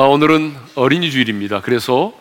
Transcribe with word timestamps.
아, 0.00 0.04
오늘은 0.04 0.56
어린이 0.76 1.10
주일입니다. 1.10 1.60
그래서 1.60 2.14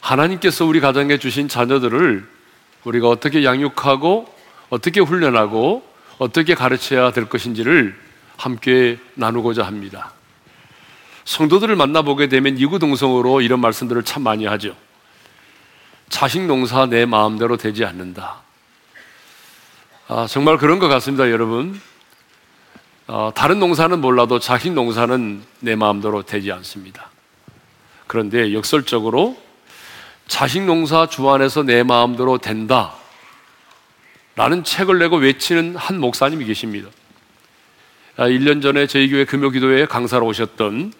하나님께서 0.00 0.64
우리 0.66 0.78
가정에 0.78 1.18
주신 1.18 1.48
자녀들을 1.48 2.24
우리가 2.84 3.08
어떻게 3.08 3.42
양육하고 3.42 4.32
어떻게 4.70 5.00
훈련하고 5.00 5.82
어떻게 6.18 6.54
가르쳐야 6.54 7.10
될 7.10 7.28
것인지를 7.28 7.98
함께 8.36 9.00
나누고자 9.14 9.64
합니다. 9.64 10.12
성도들을 11.24 11.74
만나보게 11.74 12.28
되면 12.28 12.56
이구동성으로 12.56 13.40
이런 13.40 13.58
말씀들을 13.58 14.04
참 14.04 14.22
많이 14.22 14.46
하죠. 14.46 14.76
자식 16.08 16.46
농사 16.46 16.86
내 16.86 17.04
마음대로 17.04 17.56
되지 17.56 17.84
않는다. 17.84 18.42
아, 20.06 20.28
정말 20.28 20.56
그런 20.56 20.78
것 20.78 20.86
같습니다, 20.86 21.32
여러분. 21.32 21.80
어, 23.06 23.32
다른 23.34 23.58
농사는 23.58 24.00
몰라도 24.00 24.38
자식 24.38 24.72
농사는 24.72 25.42
내 25.60 25.74
마음대로 25.74 26.22
되지 26.22 26.52
않습니다. 26.52 27.10
그런데 28.06 28.52
역설적으로 28.52 29.36
자식 30.28 30.62
농사 30.62 31.06
주안에서 31.06 31.62
내 31.62 31.82
마음대로 31.82 32.38
된다. 32.38 32.94
라는 34.34 34.64
책을 34.64 34.98
내고 34.98 35.16
외치는 35.16 35.76
한 35.76 36.00
목사님이 36.00 36.44
계십니다. 36.46 36.88
1년 38.16 38.58
아, 38.58 38.60
전에 38.60 38.86
저희 38.86 39.08
교회 39.08 39.24
금요 39.24 39.50
기도회 39.50 39.86
강사로 39.86 40.26
오셨던 40.26 40.92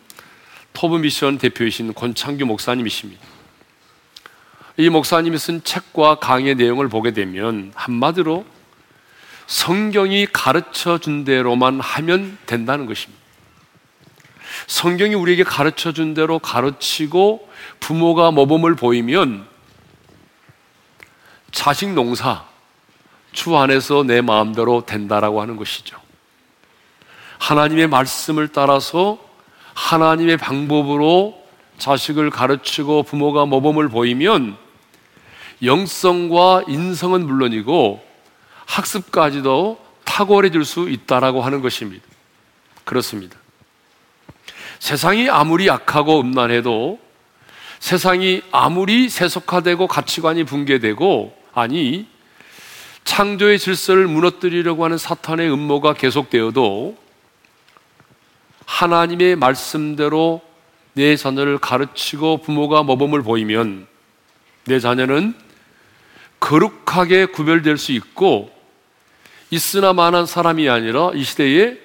토브 0.73 0.97
미션 0.97 1.39
대표이신 1.39 1.95
권창규 1.95 2.45
목사님이십니다. 2.47 3.23
이 4.79 4.89
목사님이 4.89 5.39
쓴 5.39 5.63
책과 5.63 6.17
강의 6.17 6.55
내용을 6.55 6.89
보게 6.89 7.13
되면 7.13 7.73
한마디로 7.75 8.45
성경이 9.53 10.29
가르쳐 10.33 10.97
준 10.97 11.25
대로만 11.25 11.79
하면 11.79 12.39
된다는 12.47 12.87
것입니다. 12.87 13.23
성경이 14.67 15.15
우리에게 15.15 15.45
가르쳐 15.45 15.93
준 15.93 16.15
대로 16.15 16.39
가르치고 16.39 17.51
부모가 17.79 18.31
모범을 18.31 18.77
보이면 18.77 19.47
자식 21.51 21.91
농사 21.91 22.47
주 23.33 23.55
안에서 23.55 24.05
내 24.05 24.23
마음대로 24.23 24.87
된다라고 24.87 25.43
하는 25.43 25.57
것이죠. 25.57 25.99
하나님의 27.39 27.89
말씀을 27.89 28.49
따라서 28.49 29.19
하나님의 29.75 30.39
방법으로 30.39 31.39
자식을 31.77 32.31
가르치고 32.31 33.03
부모가 33.03 33.45
모범을 33.45 33.91
보이면 33.91 34.57
영성과 35.63 36.63
인성은 36.69 37.27
물론이고 37.27 38.12
학습까지도 38.67 39.79
탁월해질 40.05 40.65
수 40.65 40.89
있다라고 40.89 41.43
하는 41.43 41.63
것입니다. 41.63 42.05
그렇습니다. 42.85 43.39
세상이 44.79 45.31
아무리 45.31 45.69
약하고 45.69 46.21
음란해도 46.21 46.99
세상이 47.79 48.43
아무리 48.51 49.09
세속화되고 49.09 49.87
가치관이 49.87 50.45
붕괴되고 50.45 51.37
아니 51.53 52.07
창조의 53.05 53.59
질서를 53.59 54.07
무너뜨리려고 54.07 54.85
하는 54.85 54.99
사탄의 54.99 55.53
음모가 55.53 55.95
계속되어도 55.95 56.97
하나님의 58.67 59.37
말씀대로 59.37 60.41
내 60.95 61.17
자녀를 61.17 61.59
가르치고 61.59 62.39
부모가 62.39 62.83
모범을 62.83 63.23
보이면 63.23 63.87
내 64.67 64.79
자녀는 64.79 65.35
거룩하게 66.43 67.27
구별될 67.27 67.79
수 67.79 67.93
있고 67.93 68.53
있으나 69.51 69.93
만한 69.93 70.27
사람이 70.27 70.69
아니라 70.69 71.13
이 71.15 71.23
시대에 71.23 71.79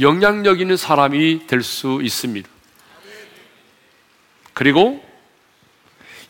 영향력 0.00 0.60
있는 0.60 0.76
사람이 0.76 1.46
될 1.46 1.62
수 1.62 2.00
있습니다. 2.02 2.48
그리고 4.54 5.04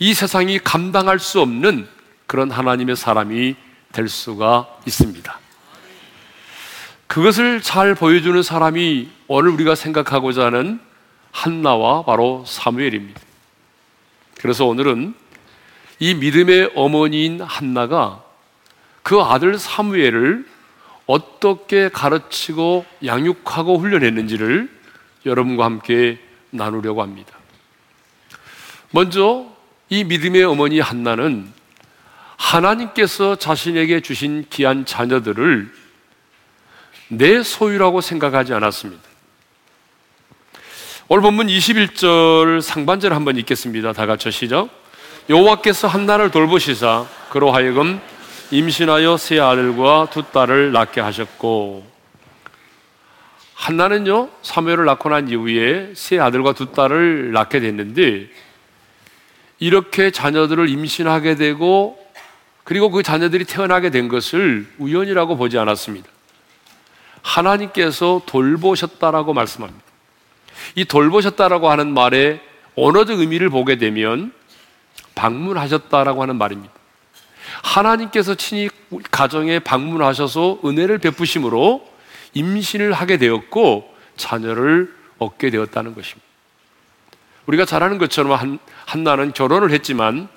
이 0.00 0.12
세상이 0.12 0.59
감당할 0.59 1.21
수 1.21 1.41
없는 1.41 1.88
그런 2.26 2.50
하나님의 2.50 2.97
사람이 2.97 3.54
될 3.92 4.09
수가 4.09 4.66
있습니다. 4.84 5.38
그것을 7.06 7.62
잘 7.62 7.94
보여주는 7.94 8.42
사람이 8.42 9.09
오늘 9.28 9.50
우리가 9.53 9.76
생각하고자 9.76 10.47
하는 10.47 10.81
한나와 11.31 12.04
바로 12.04 12.44
사무엘입니다. 12.47 13.21
그래서 14.41 14.66
오늘은 14.66 15.15
이 15.99 16.15
믿음의 16.15 16.73
어머니인 16.75 17.41
한나가 17.41 18.23
그 19.03 19.21
아들 19.21 19.59
사무엘을 19.59 20.47
어떻게 21.07 21.89
가르치고 21.89 22.84
양육하고 23.05 23.79
훈련했는지를 23.79 24.69
여러분과 25.25 25.65
함께 25.65 26.19
나누려고 26.51 27.03
합니다. 27.03 27.37
먼저 28.91 29.47
이 29.89 30.05
믿음의 30.05 30.43
어머니 30.45 30.81
한나는 30.81 31.53
하나님께서 32.37 33.37
자신에게 33.37 34.01
주신 34.01 34.45
귀한 34.51 34.84
자녀들을 34.84 35.73
내 37.09 37.43
소유라고 37.43 38.01
생각하지 38.01 38.53
않았습니다. 38.53 39.03
오늘 41.09 41.23
본문 41.23 41.47
21절 41.47 42.61
상반절 42.61 43.15
한번 43.15 43.37
읽겠습니다. 43.37 43.93
다 43.93 44.07
같이 44.07 44.31
시작. 44.33 44.69
여호와께서 45.28 45.88
한나를 45.88 46.31
돌보시사 46.31 47.04
그로 47.31 47.50
하여금 47.50 48.00
임신하여 48.53 49.16
세 49.16 49.41
아들과 49.41 50.09
두 50.10 50.22
딸을 50.22 50.70
낳게 50.70 51.00
하셨고 51.00 51.84
한나는요 53.54 54.28
사무엘을 54.42 54.84
낳고 54.84 55.09
난 55.09 55.28
이후에 55.28 55.94
세 55.94 56.20
아들과 56.20 56.53
두 56.53 56.70
딸을 56.70 57.32
낳게 57.32 57.59
됐는데 57.59 58.28
이렇게 59.59 60.12
자녀들을 60.12 60.69
임신하게 60.69 61.34
되고 61.34 61.98
그리고 62.62 62.91
그 62.91 63.03
자녀들이 63.03 63.47
태어나게 63.47 63.91
된 63.91 64.06
것을 64.06 64.69
우연이라고 64.78 65.36
보지 65.36 65.59
않았습니다. 65.59 66.09
하나님께서 67.22 68.22
돌보셨다라고 68.26 69.34
말씀합니다. 69.34 69.84
이 70.76 70.84
돌보셨다라고 70.84 71.69
하는 71.69 71.92
말에 71.92 72.41
언어적 72.76 73.19
의미를 73.19 73.50
보게 73.50 73.76
되면 73.76 74.32
방문하셨다라고 75.16 76.22
하는 76.22 76.37
말입니다. 76.37 76.72
하나님께서 77.65 78.37
친히 78.37 78.71
가정에 79.10 79.59
방문하셔서 79.59 80.60
은혜를 80.65 80.99
베푸심으로 80.99 81.87
임신을 82.34 82.93
하게 82.93 83.16
되었고 83.16 83.93
자녀를 84.16 84.94
얻게 85.19 85.50
되었다는 85.50 85.94
것입니다. 85.94 86.25
우리가 87.47 87.65
잘 87.65 87.82
아는 87.82 87.99
것처럼 87.99 88.32
한, 88.32 88.59
한나는 88.84 89.32
결혼을 89.32 89.71
했지만 89.71 90.28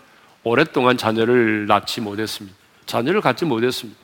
오랫동안 0.44 0.98
자녀를 0.98 1.68
낳지 1.68 2.02
못했습니다. 2.02 2.58
자녀를 2.86 3.22
갖지 3.22 3.46
못했습니다. 3.46 4.00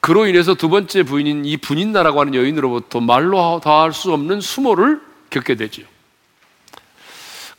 그로 0.00 0.26
인해서 0.26 0.54
두 0.54 0.68
번째 0.68 1.02
부인인 1.02 1.46
이 1.46 1.56
분인나라고 1.56 2.20
하는 2.20 2.34
여인으로부터 2.34 3.00
말로 3.00 3.60
다 3.64 3.80
할 3.82 3.92
수 3.92 4.12
없는 4.12 4.40
수모를 4.42 5.00
겪게 5.30 5.54
되지요. 5.54 5.86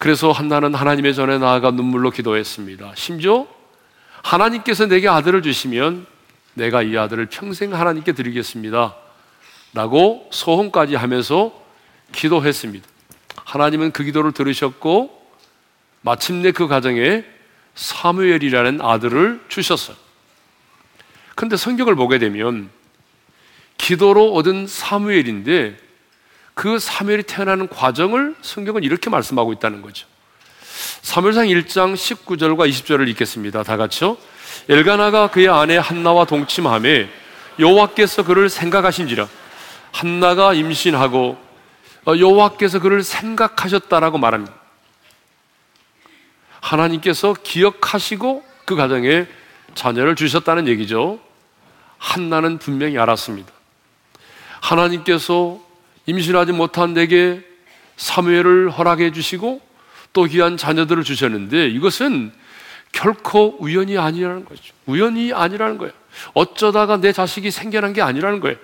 그래서 0.06 0.32
한나는 0.32 0.76
하나님의 0.76 1.16
전에 1.16 1.40
나아가 1.40 1.72
눈물로 1.72 2.12
기도했습니다. 2.12 2.92
심지어 2.94 3.48
하나님께서 4.22 4.86
내게 4.86 5.08
아들을 5.10 5.42
주시면 5.42 6.06
내가 6.54 6.84
이 6.84 6.96
아들을 6.96 7.26
평생 7.26 7.74
하나님께 7.74 8.12
드리겠습니다. 8.12 8.96
라고 9.74 10.30
소원까지 10.32 10.94
하면서 10.94 11.60
기도했습니다. 12.12 12.88
하나님은 13.46 13.94
그 13.94 14.04
기도를 14.04 14.32
들으셨고 14.32 15.10
마침내 16.02 16.52
그 16.52 16.68
가정에 16.68 17.26
사무엘이라는 17.74 18.82
아들을 18.82 19.46
주셨어요. 19.48 19.98
근데 21.34 21.58
성경을 21.58 21.96
보게 21.96 22.20
되면 22.20 22.70
기도로 23.80 24.36
얻은 24.36 24.68
사무엘인데 24.68 25.85
그 26.56 26.80
사무엘이 26.80 27.24
태어나는 27.24 27.68
과정을 27.68 28.36
성경은 28.42 28.84
이렇게 28.84 29.10
말씀하고 29.10 29.54
있다는 29.54 29.82
거죠. 29.82 30.08
사무엘상 31.02 31.48
1장 31.48 31.94
19절과 31.94 32.68
20절을 32.70 33.08
읽겠습니다. 33.10 33.62
다 33.64 33.78
같이요. 33.78 34.18
엘가나가 34.70 35.30
그의 35.30 35.50
아내 35.50 35.78
한나와 35.78 36.26
동침함에 36.26 37.10
여호와께서 37.60 38.24
그를 38.24 38.50
생각하신지라 38.50 39.28
한나가 39.92 40.54
임신하고 40.54 41.38
어, 42.08 42.18
여호와께서 42.18 42.80
그를 42.80 43.04
생각하셨다라고 43.04 44.18
말합니다. 44.18 44.56
하나님께서 46.62 47.36
기억하시고 47.44 48.44
그 48.64 48.76
가정에 48.76 49.28
자녀를 49.76 50.16
주셨다는 50.16 50.68
얘기죠. 50.70 51.20
한나는 51.98 52.60
분명히 52.60 52.98
알았습니다. 52.98 53.52
하나님께서 54.62 55.65
임신하지 56.06 56.52
못한 56.52 56.94
내게 56.94 57.44
사무엘을 57.98 58.70
허락해 58.70 59.12
주시고 59.12 59.62
또 60.14 60.24
귀한 60.26 60.58
자녀들을 60.58 61.04
주셨는데 61.04 61.68
이것은 61.68 62.32
결코 62.92 63.58
우연이 63.60 63.98
아니라는 63.98 64.46
거죠. 64.46 64.74
우연이 64.86 65.34
아니라는 65.34 65.78
거예요. 65.78 65.94
어쩌다가 66.34 66.98
내 66.98 67.12
자식이 67.12 67.52
생겨난 67.52 67.94
게 67.94 68.02
아니라는 68.02 68.40
거예요. 68.40 68.58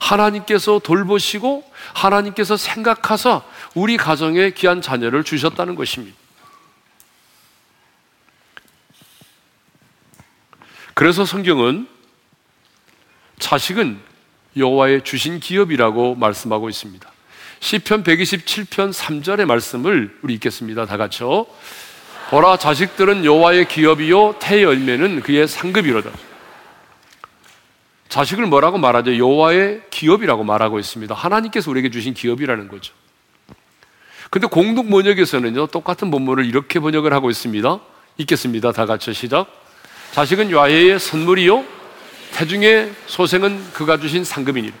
하나님께서 0.00 0.80
돌보시고 0.80 1.64
하나님께서 1.92 2.56
생각하사 2.56 3.42
우리 3.74 3.96
가정에 3.96 4.50
귀한 4.50 4.82
자녀를 4.82 5.22
주셨다는 5.22 5.76
것입니다. 5.76 6.16
그래서 10.94 11.24
성경은 11.24 11.88
자식은 13.38 14.00
여호와의 14.56 15.02
주신 15.02 15.40
기업이라고 15.40 16.14
말씀하고 16.14 16.68
있습니다. 16.68 17.10
시편 17.60 18.04
127편 18.04 18.92
3절의 18.92 19.46
말씀을 19.46 20.18
우리 20.22 20.34
읽겠습니다. 20.34 20.86
다 20.86 20.96
같이요. 20.96 21.46
보라 22.30 22.56
자식들은 22.56 23.24
여호와의 23.24 23.68
기업이요 23.68 24.36
태 24.38 24.62
열매는 24.62 25.20
그의 25.20 25.46
상급이로다. 25.48 26.10
자식을 28.08 28.46
뭐라고 28.46 28.78
말하죠? 28.78 29.16
여호와의 29.16 29.82
기업이라고 29.90 30.44
말하고 30.44 30.78
있습니다. 30.78 31.14
하나님께서 31.14 31.70
우리에게 31.70 31.90
주신 31.90 32.14
기업이라는 32.14 32.68
거죠. 32.68 32.94
근데 34.30 34.46
공동 34.46 34.90
번역에서는요, 34.90 35.68
똑같은 35.68 36.10
본문을 36.10 36.44
이렇게 36.44 36.80
번역을 36.80 37.12
하고 37.12 37.30
있습니다. 37.30 37.80
읽겠습니다. 38.18 38.72
다 38.72 38.86
같이 38.86 39.12
시작. 39.12 39.46
자식은 40.12 40.52
야훼의 40.52 41.00
선물이요, 41.00 41.64
태중의 42.34 42.92
소생은 43.06 43.72
그가 43.72 43.98
주신 43.98 44.24
상급이니라. 44.24 44.74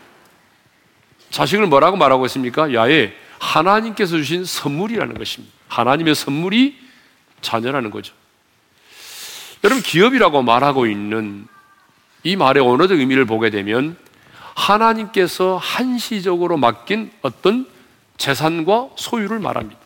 자식을 1.30 1.66
뭐라고 1.66 1.96
말하고 1.96 2.26
있습니까? 2.26 2.74
야훼, 2.74 3.12
하나님께서 3.38 4.16
주신 4.16 4.44
선물이라는 4.44 5.14
것입니다. 5.14 5.54
하나님의 5.68 6.16
선물이 6.16 6.76
자녀라는 7.42 7.90
거죠. 7.90 8.12
여러분, 9.62 9.82
기업이라고 9.82 10.42
말하고 10.42 10.86
있는 10.86 11.46
이 12.24 12.34
말의 12.34 12.62
언어적 12.62 12.98
의미를 12.98 13.24
보게 13.24 13.50
되면 13.50 13.96
하나님께서 14.54 15.56
한시적으로 15.56 16.56
맡긴 16.56 17.12
어떤 17.22 17.68
재산과 18.16 18.90
소유를 18.96 19.38
말합니다. 19.38 19.80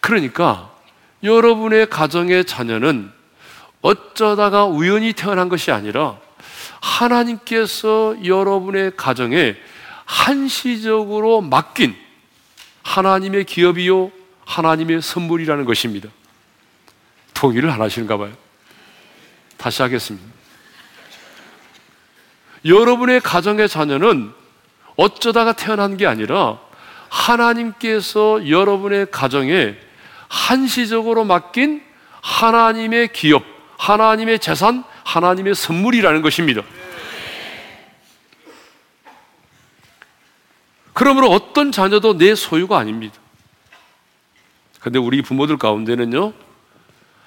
그러니까 0.00 0.70
여러분의 1.24 1.88
가정의 1.90 2.44
자녀는 2.44 3.12
어쩌다가 3.82 4.64
우연히 4.64 5.12
태어난 5.12 5.48
것이 5.48 5.70
아니라 5.70 6.18
하나님께서 6.80 8.16
여러분의 8.24 8.92
가정에 8.96 9.56
한시적으로 10.04 11.40
맡긴 11.40 11.96
하나님의 12.82 13.44
기업이요, 13.44 14.10
하나님의 14.44 15.02
선물이라는 15.02 15.64
것입니다. 15.64 16.08
동의를 17.34 17.70
안 17.70 17.80
하시는가 17.80 18.16
봐요. 18.16 18.32
다시 19.56 19.82
하겠습니다. 19.82 20.26
여러분의 22.64 23.20
가정의 23.20 23.68
자녀는 23.68 24.32
어쩌다가 24.96 25.52
태어난 25.52 25.96
게 25.96 26.06
아니라 26.06 26.58
하나님께서 27.08 28.48
여러분의 28.48 29.10
가정에 29.10 29.76
한시적으로 30.28 31.24
맡긴 31.24 31.82
하나님의 32.20 33.12
기업, 33.12 33.44
하나님의 33.82 34.38
재산, 34.38 34.84
하나님의 35.04 35.56
선물이라는 35.56 36.22
것입니다. 36.22 36.62
그러므로 40.92 41.30
어떤 41.30 41.72
자녀도 41.72 42.16
내 42.16 42.36
소유가 42.36 42.78
아닙니다. 42.78 43.16
근데 44.78 45.00
우리 45.00 45.20
부모들 45.20 45.56
가운데는요, 45.56 46.32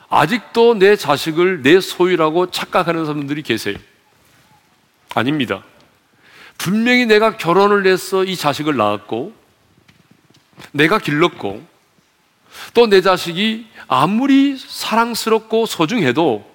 아직도 0.07 0.75
내 0.75 0.95
자식을 0.95 1.61
내 1.61 1.81
소유라고 1.81 2.51
착각하는 2.51 3.05
사람들이 3.05 3.41
계세요. 3.41 3.75
아닙니다. 5.13 5.61
분명히 6.57 7.05
내가 7.05 7.35
결혼을 7.35 7.85
해서 7.85 8.23
이 8.23 8.37
자식을 8.37 8.77
낳았고, 8.77 9.33
내가 10.71 10.99
길렀고, 10.99 11.67
또 12.73 12.87
내 12.87 13.01
자식이 13.01 13.67
아무리 13.87 14.57
사랑스럽고 14.57 15.65
소중해도 15.65 16.49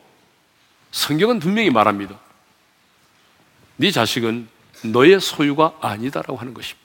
성경은 0.93 1.39
분명히 1.39 1.71
말합니다. 1.71 2.19
네 3.77 3.91
자식은 3.91 4.49
너의 4.85 5.21
소유가 5.21 5.75
아니다라고 5.81 6.37
하는 6.37 6.55
것입니다. 6.55 6.81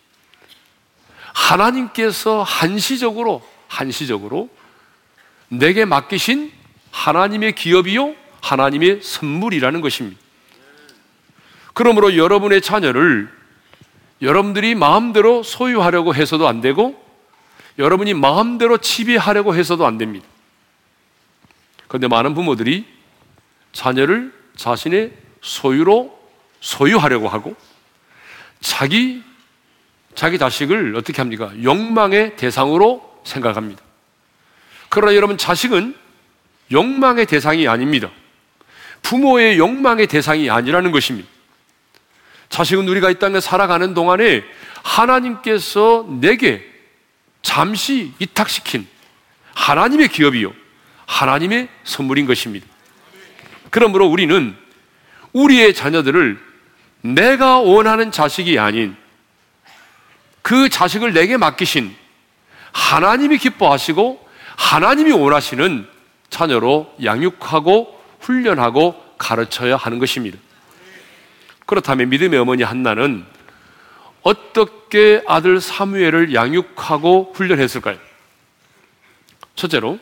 하나님께서 1.33 2.43
한시적으로, 2.43 3.45
한시적으로 3.67 4.49
내게 5.49 5.85
맡기신 5.85 6.51
하나님의 6.91 7.55
기업이요, 7.55 8.15
하나님의 8.41 9.01
선물이라는 9.01 9.81
것입니다. 9.81 10.19
그러므로 11.73 12.15
여러분의 12.15 12.61
자녀를 12.61 13.29
여러분들이 14.21 14.75
마음대로 14.75 15.43
소유하려고 15.43 16.15
해서도 16.15 16.47
안 16.47 16.61
되고 16.61 17.04
여러분이 17.77 18.13
마음대로 18.13 18.77
지배하려고 18.77 19.55
해서도 19.55 19.85
안 19.85 19.97
됩니다. 19.97 20.25
그런데 21.87 22.07
많은 22.07 22.33
부모들이 22.33 22.85
자녀를 23.73 24.33
자신의 24.55 25.13
소유로 25.41 26.17
소유하려고 26.61 27.27
하고 27.27 27.55
자기 28.61 29.23
자기 30.15 30.37
자식을 30.37 30.95
어떻게 30.95 31.21
합니까? 31.21 31.51
욕망의 31.61 32.37
대상으로 32.37 33.21
생각합니다. 33.25 33.83
그러나 34.87 35.13
여러분 35.15 35.37
자식은 35.37 35.93
욕망의 36.71 37.25
대상이 37.25 37.67
아닙니다. 37.67 38.09
부모의 39.01 39.59
욕망의 39.59 40.07
대상이 40.07 40.49
아니라는 40.49 40.91
것입니다. 40.91 41.27
자식은 42.49 42.87
우리가 42.87 43.11
이 43.11 43.19
땅에 43.19 43.41
살아가는 43.41 43.93
동안에 43.93 44.43
하나님께서 44.83 46.07
내게 46.21 46.74
잠시 47.45 48.11
이탁시킨 48.17 48.87
하나님의 49.53 50.07
기업이요. 50.07 50.51
하나님의 51.05 51.69
선물인 51.83 52.25
것입니다. 52.25 52.65
그러므로 53.69 54.07
우리는 54.07 54.57
우리의 55.31 55.75
자녀들을 55.75 56.39
내가 57.01 57.59
원하는 57.59 58.11
자식이 58.11 58.57
아닌 58.57 58.95
그 60.41 60.69
자식을 60.69 61.13
내게 61.13 61.37
맡기신 61.37 61.95
하나님이 62.71 63.37
기뻐하시고 63.37 64.27
하나님이 64.57 65.11
원하시는 65.11 65.87
자녀로 66.31 66.95
양육하고 67.03 68.03
훈련하고 68.21 68.99
가르쳐야 69.19 69.77
하는 69.77 69.99
것입니다. 69.99 70.39
그렇다면 71.67 72.09
믿음의 72.09 72.39
어머니 72.39 72.63
한나는 72.63 73.23
어떻게 74.25 75.21
아들 75.27 75.61
사무엘을 75.61 76.33
양육하고 76.33 77.33
훈련했을까요? 77.35 77.97
첫째로 79.53 79.99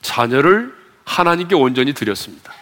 자녀를 0.00 0.72
하나님께 1.04 1.56
온전히 1.56 1.92
드렸습니다. 1.92 2.54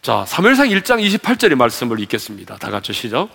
자, 0.00 0.24
사무엘상 0.26 0.68
1장 0.68 1.04
28절의 1.04 1.56
말씀을 1.56 1.98
읽겠습니다. 1.98 2.56
다 2.58 2.70
같이 2.70 2.92
시작. 2.92 3.28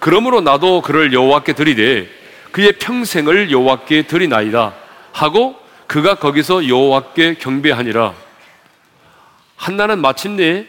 그러므로 0.00 0.40
나도 0.40 0.80
그를 0.80 1.12
여호와께 1.12 1.52
드리되 1.52 2.08
그의 2.50 2.78
평생을 2.78 3.50
여호와께 3.50 4.06
드리나이다 4.06 4.74
하고 5.12 5.60
그가 5.86 6.14
거기서 6.14 6.68
여호와께 6.68 7.34
경배하니라. 7.34 8.14
한나는 9.56 10.00
마침내 10.00 10.66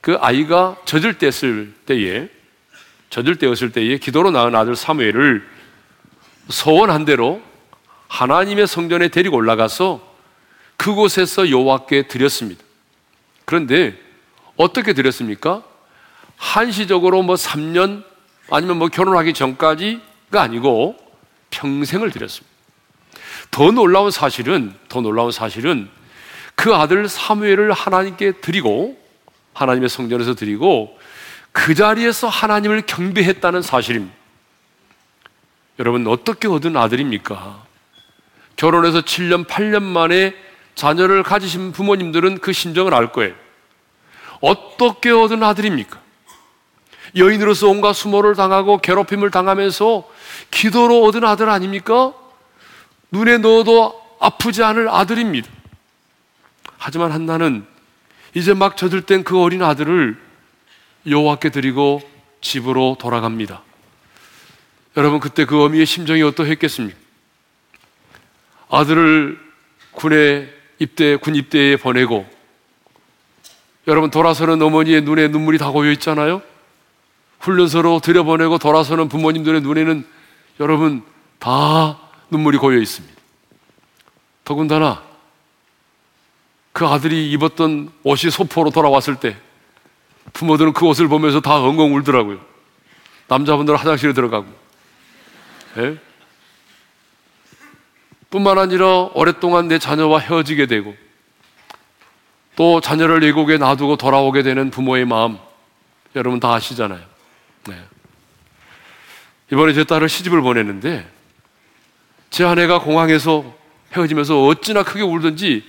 그 0.00 0.16
아이가 0.20 0.76
젖을 0.86 1.18
뗐을 1.18 1.72
때에 1.86 2.39
젖을 3.10 3.36
때였을 3.36 3.72
때에 3.72 3.98
기도로 3.98 4.30
낳은 4.30 4.54
아들 4.54 4.76
사무엘을 4.76 5.46
소원한 6.48 7.04
대로 7.04 7.42
하나님의 8.08 8.66
성전에 8.66 9.08
데리고 9.08 9.36
올라가서 9.36 10.00
그곳에서 10.76 11.50
여호와께 11.50 12.08
드렸습니다. 12.08 12.64
그런데 13.44 13.98
어떻게 14.56 14.92
드렸습니까? 14.92 15.62
한시적으로 16.36 17.22
뭐 17.22 17.34
3년 17.34 18.04
아니면 18.50 18.78
뭐 18.78 18.88
결혼하기 18.88 19.34
전까지가 19.34 20.40
아니고 20.40 20.96
평생을 21.50 22.10
드렸습니다. 22.10 22.50
더 23.50 23.70
놀라운 23.72 24.10
사실은 24.10 24.74
더 24.88 25.00
놀라운 25.00 25.32
사실은 25.32 25.88
그 26.54 26.74
아들 26.74 27.08
사무엘을 27.08 27.72
하나님께 27.72 28.40
드리고 28.40 28.98
하나님의 29.52 29.88
성전에서 29.88 30.34
드리고 30.34 30.98
그 31.52 31.74
자리에서 31.74 32.28
하나님을 32.28 32.82
경배했다는 32.82 33.62
사실입니다. 33.62 34.14
여러분, 35.78 36.06
어떻게 36.06 36.46
얻은 36.48 36.76
아들입니까? 36.76 37.64
결혼해서 38.56 39.00
7년, 39.00 39.46
8년 39.46 39.82
만에 39.82 40.34
자녀를 40.74 41.22
가지신 41.22 41.72
부모님들은 41.72 42.38
그 42.38 42.52
심정을 42.52 42.94
알 42.94 43.12
거예요. 43.12 43.34
어떻게 44.40 45.10
얻은 45.10 45.42
아들입니까? 45.42 45.98
여인으로서 47.16 47.68
온갖 47.68 47.92
수모를 47.94 48.34
당하고 48.34 48.78
괴롭힘을 48.78 49.30
당하면서 49.30 50.08
기도로 50.50 51.04
얻은 51.04 51.24
아들 51.24 51.48
아닙니까? 51.48 52.14
눈에 53.10 53.38
넣어도 53.38 54.00
아프지 54.20 54.62
않을 54.62 54.88
아들입니다. 54.88 55.48
하지만 56.78 57.12
한나는 57.12 57.66
이제 58.34 58.54
막 58.54 58.76
젖을 58.76 59.02
땐 59.02 59.24
그 59.24 59.40
어린 59.40 59.62
아들을 59.62 60.29
여호와께 61.06 61.50
드리고 61.50 62.02
집으로 62.40 62.96
돌아갑니다. 63.00 63.62
여러분 64.96 65.20
그때 65.20 65.44
그 65.44 65.62
어미의 65.64 65.86
심정이 65.86 66.22
어떠했겠습니까? 66.22 66.98
아들을 68.70 69.38
군에 69.92 70.48
입대 70.78 71.16
군 71.16 71.34
입대에 71.34 71.76
보내고 71.76 72.26
여러분 73.86 74.10
돌아서는 74.10 74.60
어머니의 74.62 75.02
눈에 75.02 75.28
눈물이 75.28 75.58
다 75.58 75.70
고여 75.70 75.90
있잖아요. 75.92 76.42
훈련소로 77.40 78.00
들여보내고 78.00 78.58
돌아서는 78.58 79.08
부모님들의 79.08 79.62
눈에는 79.62 80.06
여러분 80.60 81.02
다 81.38 81.98
눈물이 82.30 82.58
고여 82.58 82.78
있습니다. 82.78 83.20
더군다나 84.44 85.02
그 86.72 86.86
아들이 86.86 87.30
입었던 87.32 87.90
옷이 88.02 88.30
소포로 88.30 88.70
돌아왔을 88.70 89.16
때 89.16 89.36
부모들은 90.32 90.72
그 90.72 90.86
옷을 90.86 91.08
보면서 91.08 91.40
다 91.40 91.56
엉엉 91.56 91.94
울더라고요. 91.94 92.40
남자분들은 93.28 93.78
화장실에 93.78 94.12
들어가고. 94.12 94.46
예? 95.78 95.98
뿐만 98.30 98.58
아니라 98.58 99.10
오랫동안 99.14 99.68
내 99.68 99.78
자녀와 99.78 100.20
헤어지게 100.20 100.66
되고 100.66 100.94
또 102.56 102.80
자녀를 102.80 103.22
외국에 103.22 103.58
놔두고 103.58 103.96
돌아오게 103.96 104.42
되는 104.42 104.70
부모의 104.70 105.04
마음 105.04 105.38
여러분 106.14 106.38
다 106.40 106.54
아시잖아요. 106.54 107.00
네. 107.66 107.84
이번에 109.52 109.72
제 109.72 109.84
딸을 109.84 110.08
시집을 110.08 110.42
보냈는데 110.42 111.08
제 112.30 112.44
아내가 112.44 112.80
공항에서 112.80 113.52
헤어지면서 113.92 114.44
어찌나 114.44 114.84
크게 114.84 115.02
울던지 115.02 115.64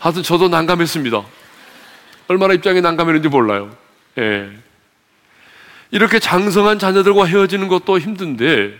하여튼 0.00 0.22
저도 0.22 0.48
난감했습니다. 0.48 1.24
얼마나 2.28 2.54
입장이 2.54 2.80
난감했는지 2.80 3.28
몰라요. 3.28 3.76
예. 4.18 4.50
이렇게 5.90 6.18
장성한 6.18 6.78
자녀들과 6.78 7.26
헤어지는 7.26 7.68
것도 7.68 7.98
힘든데 7.98 8.74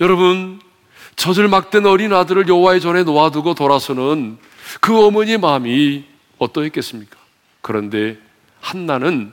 여러분 0.00 0.60
젖을 1.16 1.48
막된 1.48 1.86
어린 1.86 2.12
아들을 2.12 2.48
여호와의 2.48 2.80
전에 2.80 3.04
놓아두고 3.04 3.54
돌아서는 3.54 4.38
그 4.80 5.06
어머니의 5.06 5.38
마음이 5.38 6.04
어떠했겠습니까? 6.38 7.16
그런데 7.60 8.18
한나는 8.60 9.32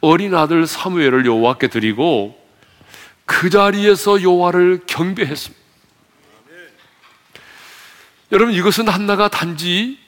어린 0.00 0.34
아들 0.34 0.66
사무엘을 0.66 1.26
여호와께 1.26 1.68
드리고 1.68 2.38
그 3.24 3.50
자리에서 3.50 4.22
여호와를 4.22 4.82
경배했습니다. 4.86 5.66
여러분 8.32 8.54
이것은 8.54 8.88
한나가 8.88 9.28
단지 9.28 9.98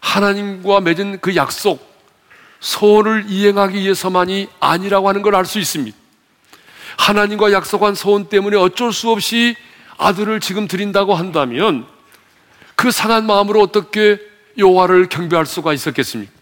하나님과 0.00 0.80
맺은 0.80 1.20
그 1.20 1.36
약속, 1.36 1.86
소원을 2.60 3.26
이행하기 3.28 3.78
위해서만이 3.78 4.48
아니라고 4.60 5.08
하는 5.08 5.22
걸 5.22 5.34
알 5.34 5.44
수 5.44 5.58
있습니다. 5.58 5.96
하나님과 6.96 7.52
약속한 7.52 7.94
소원 7.94 8.28
때문에 8.28 8.56
어쩔 8.56 8.92
수 8.92 9.10
없이 9.10 9.54
아들을 9.98 10.40
지금 10.40 10.66
드린다고 10.66 11.14
한다면 11.14 11.86
그 12.74 12.90
상한 12.90 13.26
마음으로 13.26 13.60
어떻게 13.60 14.20
여호와를 14.56 15.08
경배할 15.08 15.46
수가 15.46 15.72
있었겠습니까? 15.72 16.32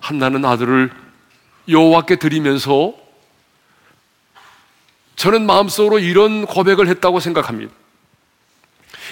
한나는 0.00 0.44
아들을 0.44 0.90
여호와께 1.68 2.16
드리면서 2.16 2.94
저는 5.16 5.46
마음속으로 5.46 5.98
이런 5.98 6.46
고백을 6.46 6.86
했다고 6.88 7.18
생각합니다. 7.18 7.74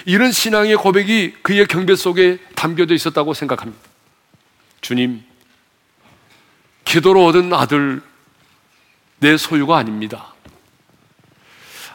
이런 0.05 0.31
신앙의 0.31 0.75
고백이 0.75 1.37
그의 1.41 1.65
경배 1.67 1.95
속에 1.95 2.39
담겨져 2.55 2.93
있었다고 2.93 3.33
생각합니다. 3.33 3.81
주님, 4.81 5.23
기도로 6.85 7.25
얻은 7.25 7.53
아들 7.53 8.01
내 9.19 9.37
소유가 9.37 9.77
아닙니다. 9.77 10.33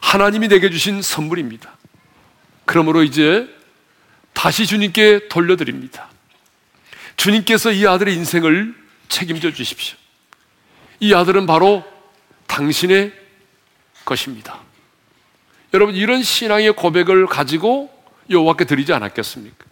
하나님이 0.00 0.48
내게 0.48 0.68
주신 0.68 1.00
선물입니다. 1.00 1.76
그러므로 2.64 3.02
이제 3.02 3.48
다시 4.32 4.66
주님께 4.66 5.28
돌려드립니다. 5.28 6.10
주님께서 7.16 7.70
이 7.72 7.86
아들의 7.86 8.14
인생을 8.14 8.74
책임져 9.08 9.52
주십시오. 9.52 9.96
이 11.00 11.14
아들은 11.14 11.46
바로 11.46 11.84
당신의 12.46 13.12
것입니다. 14.04 14.60
여러분 15.74 15.94
이런 15.94 16.22
신앙의 16.22 16.72
고백을 16.72 17.26
가지고 17.26 17.91
여호와께 18.30 18.64
드리지 18.64 18.92
않았겠습니까? 18.92 19.66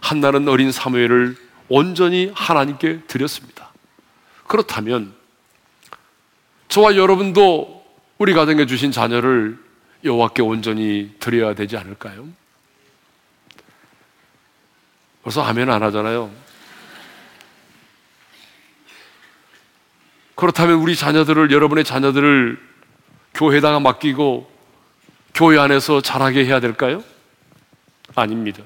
한나는 0.00 0.48
어린 0.48 0.70
사무엘을 0.72 1.36
온전히 1.68 2.30
하나님께 2.34 3.02
드렸습니다. 3.06 3.70
그렇다면 4.46 5.14
저와 6.68 6.96
여러분도 6.96 7.84
우리 8.18 8.32
가정에 8.32 8.66
주신 8.66 8.92
자녀를 8.92 9.58
여호와께 10.04 10.42
온전히 10.42 11.14
드려야 11.18 11.54
되지 11.54 11.76
않을까요? 11.76 12.28
벌써 15.22 15.42
아멘 15.42 15.68
안 15.70 15.82
하잖아요. 15.82 16.30
그렇다면 20.36 20.76
우리 20.76 20.94
자녀들을 20.94 21.50
여러분의 21.50 21.82
자녀들을 21.82 22.60
교회에다가 23.34 23.80
맡기고 23.80 24.55
교회 25.36 25.58
안에서 25.58 26.00
자라게 26.00 26.46
해야 26.46 26.60
될까요? 26.60 27.04
아닙니다. 28.14 28.62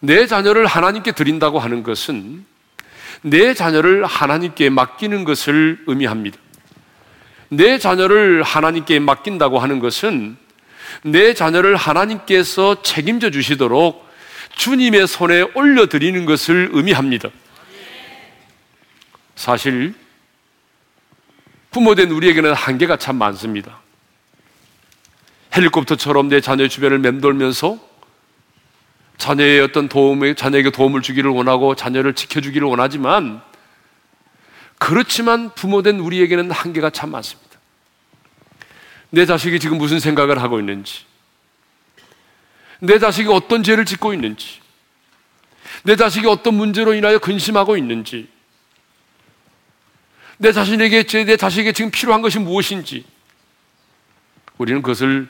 내 0.00 0.26
자녀를 0.26 0.64
하나님께 0.66 1.12
드린다고 1.12 1.58
하는 1.58 1.82
것은 1.82 2.46
내 3.20 3.52
자녀를 3.52 4.06
하나님께 4.06 4.70
맡기는 4.70 5.24
것을 5.24 5.84
의미합니다. 5.86 6.38
내 7.50 7.76
자녀를 7.76 8.42
하나님께 8.42 9.00
맡긴다고 9.00 9.58
하는 9.58 9.80
것은 9.80 10.38
내 11.02 11.34
자녀를 11.34 11.76
하나님께서 11.76 12.82
책임져 12.82 13.30
주시도록 13.30 14.08
주님의 14.56 15.06
손에 15.06 15.42
올려드리는 15.54 16.24
것을 16.24 16.70
의미합니다. 16.72 17.28
사실 19.36 19.92
부모된 21.70 22.10
우리에게는 22.10 22.54
한계가 22.54 22.96
참 22.96 23.16
많습니다. 23.16 23.81
헬리콥터처럼 25.54 26.28
내 26.28 26.40
자녀 26.40 26.66
주변을 26.66 26.98
맴돌면서 26.98 27.78
자녀의 29.18 29.60
어떤 29.60 29.88
도움에, 29.88 30.34
자녀에게 30.34 30.70
도움을 30.70 31.02
주기를 31.02 31.30
원하고 31.30 31.74
자녀를 31.74 32.14
지켜주기를 32.14 32.66
원하지만 32.66 33.42
그렇지만 34.78 35.54
부모된 35.54 36.00
우리에게는 36.00 36.50
한계가 36.50 36.90
참 36.90 37.10
많습니다. 37.10 37.52
내 39.10 39.26
자식이 39.26 39.60
지금 39.60 39.78
무슨 39.78 40.00
생각을 40.00 40.42
하고 40.42 40.58
있는지, 40.58 41.04
내 42.80 42.98
자식이 42.98 43.28
어떤 43.28 43.62
죄를 43.62 43.84
짓고 43.84 44.12
있는지, 44.12 44.60
내 45.84 45.94
자식이 45.94 46.26
어떤 46.26 46.54
문제로 46.54 46.94
인하여 46.94 47.20
근심하고 47.20 47.76
있는지, 47.76 48.28
내 50.38 50.50
자신에게, 50.50 51.04
내 51.04 51.36
자식에게 51.36 51.72
지금 51.72 51.92
필요한 51.92 52.22
것이 52.22 52.40
무엇인지, 52.40 53.04
우리는 54.58 54.82
그것을 54.82 55.28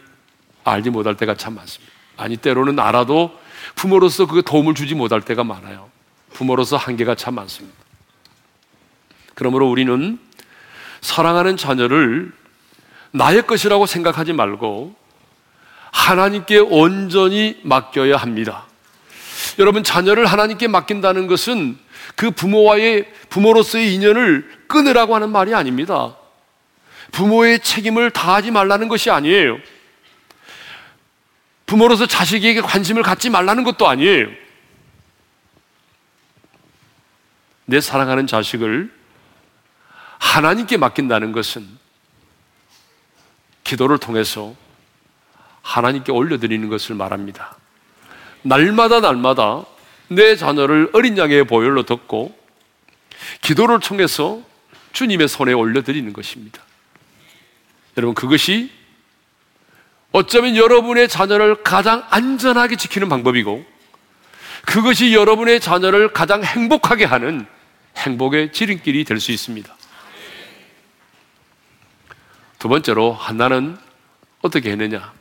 알지 0.65 0.91
못할 0.91 1.17
때가 1.17 1.35
참 1.37 1.55
많습니다. 1.55 1.93
아니, 2.17 2.37
때로는 2.37 2.79
알아도 2.79 3.37
부모로서 3.75 4.27
그 4.27 4.43
도움을 4.43 4.75
주지 4.75 4.95
못할 4.95 5.21
때가 5.21 5.45
많아요. 5.45 5.91
부모로서 6.33 6.77
한계가 6.77 7.15
참 7.15 7.35
많습니다. 7.35 7.77
그러므로 9.35 9.71
우리는 9.71 10.19
사랑하는 11.01 11.57
자녀를 11.57 12.33
나의 13.11 13.47
것이라고 13.47 13.87
생각하지 13.87 14.33
말고 14.33 14.95
하나님께 15.91 16.59
온전히 16.59 17.61
맡겨야 17.63 18.17
합니다. 18.17 18.67
여러분, 19.59 19.85
자녀를 19.85 20.27
하나님께 20.27 20.69
맡긴다는 20.69 21.27
것은 21.27 21.79
그 22.17 22.31
부모와의, 22.31 23.13
부모로서의 23.29 23.95
인연을 23.95 24.49
끊으라고 24.67 25.15
하는 25.15 25.31
말이 25.31 25.55
아닙니다. 25.55 26.17
부모의 27.13 27.61
책임을 27.61 28.11
다하지 28.11 28.51
말라는 28.51 28.89
것이 28.89 29.11
아니에요. 29.11 29.59
부모로서 31.73 32.05
자식에게 32.05 32.61
관심을 32.61 33.03
갖지 33.03 33.31
말라는 33.31 33.65
것도 33.65 33.89
아니에요. 33.89 34.29
내 37.65 37.81
사랑하는 37.81 38.27
자식을 38.27 38.93
하나님께 40.19 40.77
맡긴다는 40.77 41.33
것은 41.33 41.67
기도를 43.65 43.97
통해서 43.97 44.55
하나님께 45.63 46.13
올려드리는 46.13 46.69
것을 46.69 46.95
말합니다. 46.95 47.57
날마다 48.43 49.01
날마다 49.01 49.65
내 50.09 50.37
자녀를 50.37 50.91
어린 50.93 51.17
양의 51.17 51.45
보혈로 51.45 51.85
덮고 51.85 52.39
기도를 53.41 53.81
통해서 53.81 54.43
주님의 54.93 55.27
손에 55.27 55.55
올려드리는 55.55 56.13
것입니다. 56.13 56.63
여러분, 57.97 58.15
그것이 58.15 58.71
어쩌면 60.13 60.57
여러분의 60.57 61.09
자녀를 61.09 61.63
가장 61.63 62.07
안전하게 62.11 62.77
지키는 62.77 63.09
방법이고 63.09 63.65
그것이 64.67 65.15
여러분의 65.15 65.61
자녀를 65.61 66.13
가장 66.13 66.45
행복하게 66.45 67.05
하는 67.05 67.47
행복의 67.97 68.53
지름길이 68.53 69.05
될 69.05 69.19
수 69.19 69.33
있습니다. 69.33 69.75
두 72.59 72.69
번째로 72.69 73.13
한나는 73.13 73.77
어떻게 74.41 74.71
했느냐? 74.71 75.13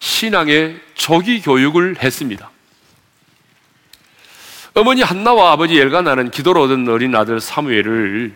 신앙의 0.00 0.80
조기 0.94 1.42
교육을 1.42 2.02
했습니다. 2.02 2.50
어머니 4.74 5.02
한나와 5.02 5.52
아버지 5.52 5.78
엘가나는 5.78 6.30
기도로 6.30 6.62
얻은 6.62 6.88
어린 6.88 7.14
아들 7.14 7.40
사무엘을 7.40 8.34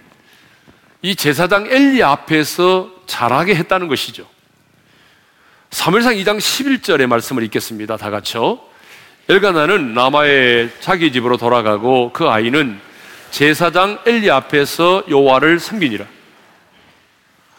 이 1.02 1.16
제사장 1.16 1.66
엘리 1.66 2.02
앞에서 2.02 2.90
자라게 3.06 3.54
했다는 3.54 3.88
것이죠. 3.88 4.28
사무엘상 5.72 6.16
2장 6.16 6.36
11절의 6.36 7.06
말씀을 7.06 7.42
읽겠습니다. 7.44 7.96
다 7.96 8.10
같이요. 8.10 8.60
엘가나는 9.30 9.94
남아의 9.94 10.70
자기 10.80 11.10
집으로 11.10 11.38
돌아가고 11.38 12.12
그 12.12 12.28
아이는 12.28 12.78
제사장 13.30 13.98
엘리 14.04 14.30
앞에서 14.30 15.04
요와를 15.08 15.58
섬기니라. 15.58 16.04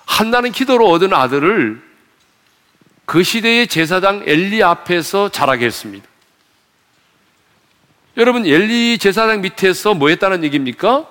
한나는 0.05 0.51
기도로 0.51 0.91
얻은 0.91 1.11
아들을 1.11 1.81
그 3.05 3.23
시대의 3.23 3.65
제사장 3.65 4.21
엘리 4.27 4.61
앞에서 4.61 5.29
자라게 5.29 5.65
했습니다. 5.65 6.07
여러분 8.17 8.45
엘리 8.45 8.99
제사장 8.99 9.41
밑에서 9.41 9.95
뭐 9.95 10.09
했다는 10.09 10.43
얘기입니까? 10.43 11.07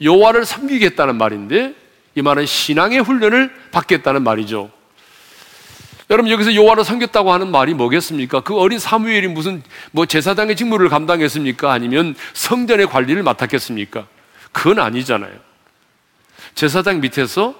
여호와를 0.00 0.46
섬기겠다는 0.46 1.16
말인데 1.16 1.74
이 2.14 2.22
말은 2.22 2.46
신앙의 2.46 3.00
훈련을 3.00 3.54
받겠다는 3.70 4.22
말이죠. 4.22 4.70
여러분 6.12 6.30
여기서 6.30 6.54
여호와를 6.54 6.84
섬겼다고 6.84 7.32
하는 7.32 7.50
말이 7.50 7.72
뭐겠습니까? 7.72 8.40
그 8.40 8.54
어린 8.58 8.78
사무엘이 8.78 9.28
무슨 9.28 9.62
뭐 9.92 10.04
제사장의 10.04 10.56
직무를 10.56 10.90
감당했습니까? 10.90 11.72
아니면 11.72 12.14
성전의 12.34 12.88
관리를 12.88 13.22
맡았겠습니까? 13.22 14.06
그건 14.52 14.78
아니잖아요. 14.80 15.32
제사장 16.54 17.00
밑에서 17.00 17.54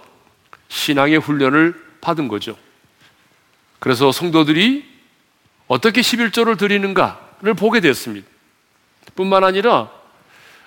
신앙의 0.68 1.16
훈련을 1.16 1.82
받은 2.02 2.28
거죠. 2.28 2.54
그래서 3.78 4.12
성도들이 4.12 4.85
어떻게 5.66 6.02
11조를 6.02 6.59
드리는가를 6.59 7.54
보게 7.54 7.80
됐습니다. 7.80 8.28
뿐만 9.14 9.44
아니라 9.44 9.88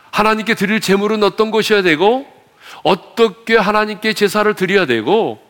하나님께 0.09 0.55
드릴 0.55 0.79
제물은 0.79 1.21
어떤 1.21 1.51
것이어야 1.51 1.83
되고 1.83 2.25
어떻게 2.81 3.55
하나님께 3.55 4.13
제사를 4.13 4.51
드려야 4.55 4.87
되고 4.87 5.44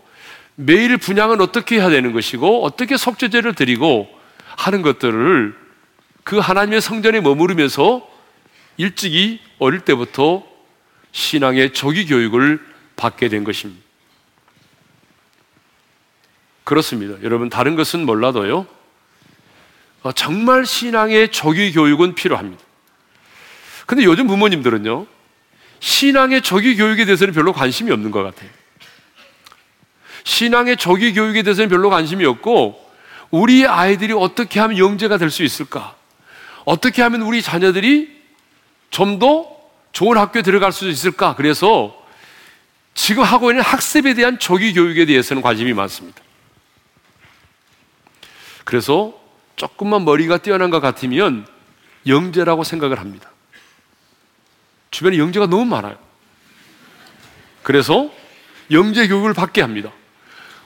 매일 0.56 0.98
분양은 0.98 1.42
어떻게 1.42 1.80
해야 1.80 1.90
되는 1.90 2.14
것이고 2.14 2.64
어떻게 2.64 2.98
속죄제를 2.98 3.56
드리고 3.56 4.10
하는 4.56 4.82
것들을 4.82 5.56
그 6.24 6.40
하나님의 6.40 6.82
성전에 6.82 7.20
머무르면서 7.22 8.08
일찍이 8.78 9.40
어릴 9.60 9.82
때부터 9.82 10.44
신앙의 11.12 11.74
조기 11.74 12.08
교육을 12.08 12.60
받게 12.96 13.30
된 13.30 13.44
것입니다. 13.44 13.84
그렇습니다. 16.64 17.22
여러분 17.24 17.50
다른 17.50 17.76
것은 17.76 18.06
몰라도요. 18.06 18.66
어, 20.02 20.12
정말 20.12 20.66
신앙의 20.66 21.32
조기 21.32 21.72
교육은 21.72 22.16
필요합니다. 22.16 22.64
근데 23.86 24.04
요즘 24.04 24.28
부모님들은요. 24.28 25.06
신앙의 25.80 26.42
조기 26.42 26.76
교육에 26.76 27.06
대해서는 27.06 27.34
별로 27.34 27.54
관심이 27.54 27.92
없는 27.92 28.12
것 28.12 28.24
같아요. 28.24 28.50
신앙의 30.26 30.76
조기 30.78 31.14
교육에 31.14 31.44
대해서는 31.44 31.70
별로 31.70 31.90
관심이 31.90 32.26
없고 32.26 32.84
우리 33.32 33.66
아이들이 33.66 34.12
어떻게 34.14 34.60
하면 34.60 34.78
영재가 34.78 35.18
될 35.18 35.30
수 35.30 35.44
있을까? 35.44 35.96
어떻게 36.66 37.02
하면 37.02 37.22
우리 37.22 37.42
자녀들이 37.42 38.14
좀 38.90 39.20
더 39.20 39.56
좋은 39.94 40.18
학교에 40.18 40.42
들어갈 40.42 40.72
수 40.74 40.90
있을까? 40.90 41.36
그래서 41.36 41.96
지금 42.94 43.24
하고 43.24 43.52
있는 43.52 43.64
학습에 43.64 44.14
대한 44.14 44.40
조기 44.40 44.74
교육에 44.74 45.06
대해서는 45.06 45.42
관심이 45.42 45.74
많습니다. 45.74 46.22
그래서 48.66 49.14
조금만 49.56 50.04
머리가 50.06 50.40
뛰어난 50.40 50.70
것 50.70 50.80
같으면 50.80 51.48
영재라고 52.08 52.64
생각을 52.64 53.00
합니다. 53.00 53.30
주변에 54.92 55.18
영재가 55.18 55.46
너무 55.48 55.66
많아요. 55.66 55.98
그래서 57.64 58.12
영재 58.72 59.08
교육을 59.08 59.34
받게 59.34 59.62
합니다. 59.62 59.92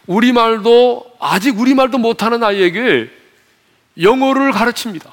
우리말도 0.10 1.18
아직 1.20 1.60
우리말도 1.60 2.00
못하는 2.00 2.44
아이에게 2.44 3.12
영어를 4.02 4.52
가르칩니다. 4.52 5.12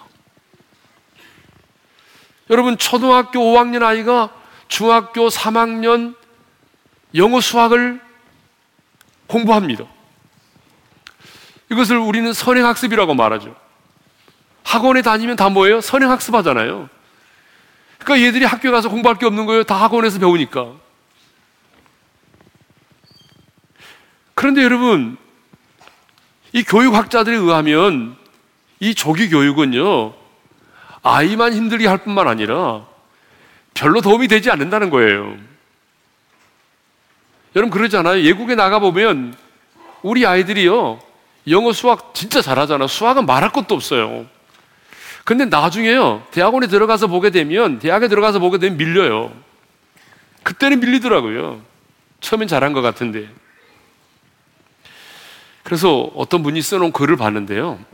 여러분 2.49 2.79
초등학교 2.79 3.41
5학년 3.41 3.83
아이가 3.83 4.31
중학교 4.69 5.29
3학년 5.29 6.15
영어 7.15 7.43
수학을 7.43 8.01
공부합니다. 9.27 9.85
이것을 11.71 11.99
우리는 11.99 12.33
선행학습이라고 12.33 13.15
말하죠. 13.15 13.55
학원에 14.63 15.03
다니면 15.03 15.37
다 15.37 15.51
뭐예요? 15.51 15.83
선행학습 15.83 16.35
하잖아요. 16.37 16.89
그러니까 17.99 18.27
얘들이 18.27 18.47
학교에 18.47 18.71
가서 18.71 18.89
공부할 18.89 19.19
게 19.19 19.27
없는 19.27 19.45
거예요. 19.45 19.65
다 19.65 19.75
학원에서 19.75 20.19
배우니까. 20.21 20.86
그런데 24.37 24.63
여러분, 24.63 25.17
이 26.53 26.63
교육학자들에 26.63 27.35
의하면 27.35 28.17
이 28.81 28.95
조기 28.95 29.31
교육은요, 29.31 30.13
아이만 31.03 31.55
힘들게 31.55 31.87
할 31.87 31.99
뿐만 31.99 32.29
아니라 32.29 32.85
별로 33.73 34.03
도움이 34.03 34.29
되지 34.29 34.51
않는다는 34.51 34.91
거예요. 34.91 35.37
여러분 37.57 37.71
그러잖아요. 37.71 38.23
예국에 38.25 38.55
나가보면 38.55 39.35
우리 40.03 40.27
아이들이요, 40.27 41.01
영어 41.49 41.73
수학 41.73 42.15
진짜 42.15 42.43
잘하잖아. 42.43 42.87
수학은 42.87 43.25
말할 43.25 43.53
것도 43.53 43.75
없어요. 43.75 44.27
근데 45.25 45.47
나중에요, 45.47 46.27
대학원에 46.31 46.67
들어가서 46.67 47.07
보게 47.07 47.31
되면, 47.31 47.79
대학에 47.79 48.07
들어가서 48.09 48.39
보게 48.39 48.59
되면 48.59 48.77
밀려요. 48.77 49.33
그때는 50.43 50.81
밀리더라고요. 50.81 51.63
처음엔 52.21 52.49
잘한 52.49 52.75
것 52.75 52.83
같은데. 52.83 53.31
그래서 55.67 56.13
어떤 56.15 56.45
분이 56.45 56.63
써놓은 56.63 56.93
글을 56.93 57.17
봤는데요. 57.17 57.85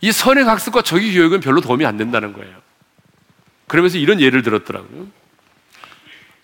이 0.00 0.10
선행학습과 0.10 0.82
적의 0.82 1.14
교육은 1.14 1.38
별로 1.38 1.60
도움이 1.60 1.86
안 1.86 1.96
된다는 1.96 2.32
거예요. 2.32 2.60
그러면서 3.68 3.96
이런 3.98 4.20
예를 4.20 4.42
들었더라고요. 4.42 5.06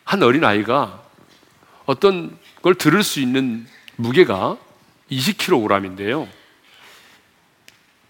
한 0.05 0.23
어린 0.23 0.45
아이가 0.45 1.03
어떤 1.85 2.39
걸 2.63 2.77
들을 2.77 3.03
수 3.03 3.19
있는 3.19 3.67
무게가 3.97 4.57
20kg인데요. 5.11 6.29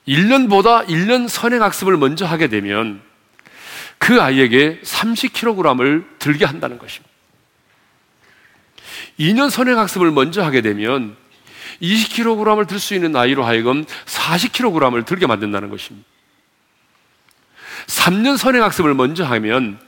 1년보다 0.07 0.87
1년 0.89 1.27
선행학습을 1.27 1.97
먼저 1.97 2.27
하게 2.27 2.49
되면 2.49 3.01
그 3.97 4.21
아이에게 4.21 4.83
30kg을 4.85 6.19
들게 6.19 6.45
한다는 6.45 6.77
것입니다. 6.77 7.10
2년 9.19 9.51
선행학습을 9.51 10.11
먼저 10.11 10.43
하게 10.43 10.61
되면 10.61 11.17
20kg을 11.83 12.69
들 12.69 12.79
수 12.79 12.95
있는 12.95 13.15
아이로 13.17 13.45
하여금 13.45 13.85
40kg을 14.07 15.07
들게 15.07 15.27
만든다는 15.27 15.71
것입니다. 15.71 16.07
3년 17.87 18.37
선행학습을 18.37 18.95
먼저 18.95 19.25
하면 19.25 19.79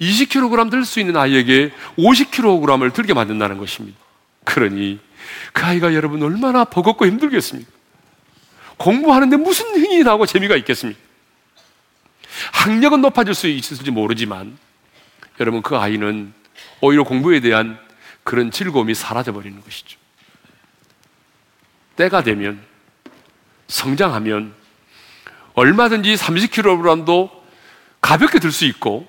20kg 0.00 0.70
들 0.70 0.84
수 0.84 1.00
있는 1.00 1.16
아이에게 1.16 1.72
50kg을 1.98 2.92
들게 2.92 3.14
만든다는 3.14 3.58
것입니다. 3.58 3.98
그러니 4.44 4.98
그 5.52 5.64
아이가 5.64 5.94
여러분 5.94 6.22
얼마나 6.22 6.64
버겁고 6.64 7.06
힘들겠습니까? 7.06 7.70
공부하는데 8.78 9.36
무슨 9.36 9.66
흥이 9.66 10.02
나고 10.02 10.26
재미가 10.26 10.56
있겠습니까? 10.56 11.00
학력은 12.52 13.00
높아질 13.00 13.34
수 13.34 13.48
있을지 13.48 13.90
모르지만 13.90 14.58
여러분 15.40 15.62
그 15.62 15.76
아이는 15.76 16.32
오히려 16.80 17.04
공부에 17.04 17.40
대한 17.40 17.78
그런 18.26 18.50
즐거움이 18.50 18.92
사라져 18.96 19.32
버리는 19.32 19.58
것이죠. 19.62 19.98
때가 21.94 22.24
되면 22.24 22.60
성장하면 23.68 24.52
얼마든지 25.54 26.16
30kg도 26.16 27.30
가볍게 28.00 28.40
들 28.40 28.50
수 28.50 28.64
있고 28.64 29.06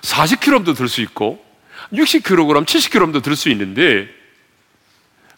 40kg도 0.00 0.74
들 0.74 0.88
수 0.88 1.02
있고 1.02 1.44
60kg, 1.92 2.64
70kg도 2.64 3.22
들 3.22 3.36
수 3.36 3.50
있는데 3.50 4.08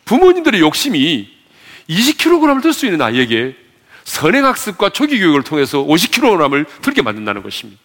부모님들의 0.04 0.60
욕심이 0.60 1.28
20kg을 1.90 2.62
들 2.62 2.72
수 2.72 2.86
있는 2.86 3.02
아이에게 3.02 3.56
선행학습과 4.04 4.90
초기교육을 4.90 5.42
통해서 5.42 5.78
50kg을 5.78 6.66
들게 6.82 7.02
만든다는 7.02 7.42
것입니다. 7.42 7.82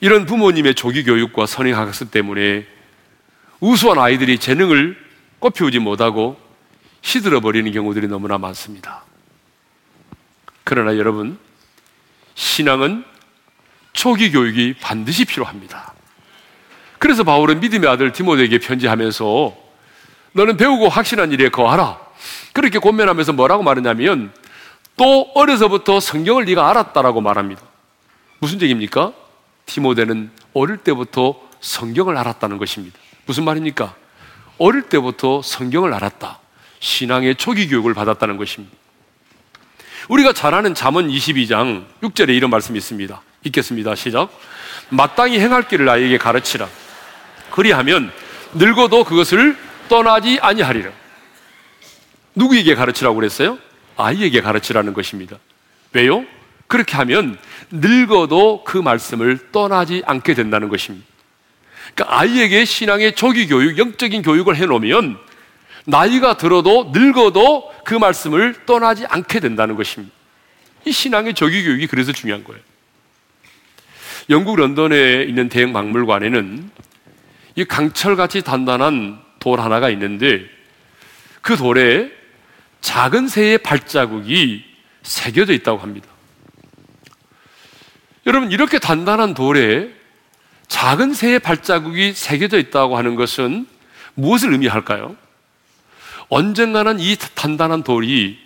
이런 0.00 0.24
부모님의 0.24 0.74
조기 0.74 1.04
교육과 1.04 1.46
선행 1.46 1.76
학습 1.76 2.10
때문에 2.10 2.66
우수한 3.60 3.98
아이들이 3.98 4.38
재능을 4.38 4.96
꽃피우지 5.38 5.78
못하고 5.78 6.38
시들어 7.02 7.40
버리는 7.40 7.70
경우들이 7.70 8.08
너무나 8.08 8.38
많습니다. 8.38 9.04
그러나 10.64 10.96
여러분, 10.96 11.38
신앙은 12.34 13.04
초기 13.92 14.30
교육이 14.30 14.76
반드시 14.80 15.24
필요합니다. 15.24 15.92
그래서 16.98 17.24
바울은 17.24 17.60
믿음의 17.60 17.88
아들 17.88 18.12
디모데에게 18.12 18.58
편지하면서 18.58 19.56
너는 20.32 20.56
배우고 20.56 20.88
확실한 20.88 21.32
일에 21.32 21.48
거하라. 21.48 21.98
그렇게 22.52 22.78
권면하면서 22.78 23.32
뭐라고 23.32 23.62
말하냐면 23.62 24.32
또 24.96 25.30
어려서부터 25.34 26.00
성경을 26.00 26.44
네가 26.44 26.70
알았다라고 26.70 27.20
말합니다. 27.20 27.62
무슨 28.38 28.60
얘기입니까? 28.62 29.12
디모데는 29.70 30.30
어릴 30.52 30.78
때부터 30.78 31.40
성경을 31.60 32.16
알았다는 32.16 32.58
것입니다. 32.58 32.98
무슨 33.26 33.44
말입니까? 33.44 33.94
어릴 34.58 34.82
때부터 34.82 35.42
성경을 35.42 35.94
알았다. 35.94 36.38
신앙의 36.80 37.36
초기 37.36 37.68
교육을 37.68 37.94
받았다는 37.94 38.36
것입니다. 38.36 38.74
우리가 40.08 40.32
잘 40.32 40.54
아는 40.54 40.74
잠언 40.74 41.08
22장 41.08 41.84
6절에 42.02 42.30
이런 42.30 42.50
말씀이 42.50 42.76
있습니다. 42.78 43.22
읽겠습니다. 43.44 43.94
시작. 43.94 44.30
마땅히 44.88 45.38
행할 45.38 45.68
길을 45.68 45.88
아이에게 45.88 46.18
가르치라. 46.18 46.68
그리하면 47.50 48.10
늙어도 48.54 49.04
그것을 49.04 49.56
떠나지 49.88 50.38
아니하리라. 50.40 50.90
누구에게 52.34 52.74
가르치라고 52.74 53.14
그랬어요? 53.14 53.58
아이에게 53.96 54.40
가르치라는 54.40 54.94
것입니다. 54.94 55.36
왜요? 55.92 56.24
그렇게 56.66 56.96
하면 56.96 57.38
늙어도 57.70 58.64
그 58.64 58.78
말씀을 58.78 59.52
떠나지 59.52 60.02
않게 60.06 60.34
된다는 60.34 60.68
것입니다. 60.68 61.06
그러니까 61.94 62.18
아이에게 62.18 62.64
신앙의 62.64 63.14
조기 63.14 63.46
교육, 63.46 63.78
영적인 63.78 64.22
교육을 64.22 64.56
해놓으면 64.56 65.18
나이가 65.84 66.36
들어도 66.36 66.90
늙어도 66.92 67.72
그 67.84 67.94
말씀을 67.94 68.66
떠나지 68.66 69.06
않게 69.06 69.40
된다는 69.40 69.76
것입니다. 69.76 70.14
이 70.84 70.92
신앙의 70.92 71.34
조기 71.34 71.62
교육이 71.64 71.86
그래서 71.86 72.12
중요한 72.12 72.44
거예요. 72.44 72.60
영국 74.28 74.56
런던에 74.56 75.24
있는 75.24 75.48
대형 75.48 75.72
박물관에는 75.72 76.70
이 77.56 77.64
강철같이 77.64 78.42
단단한 78.42 79.20
돌 79.38 79.60
하나가 79.60 79.90
있는데 79.90 80.44
그 81.40 81.56
돌에 81.56 82.10
작은 82.80 83.28
새의 83.28 83.58
발자국이 83.58 84.64
새겨져 85.02 85.52
있다고 85.52 85.78
합니다. 85.78 86.08
여러분, 88.26 88.50
이렇게 88.52 88.78
단단한 88.78 89.34
돌에 89.34 89.90
작은 90.68 91.14
새의 91.14 91.38
발자국이 91.38 92.12
새겨져 92.12 92.58
있다고 92.58 92.96
하는 92.96 93.16
것은 93.16 93.66
무엇을 94.14 94.52
의미할까요? 94.52 95.16
언젠가는 96.28 97.00
이 97.00 97.16
단단한 97.34 97.82
돌이 97.82 98.38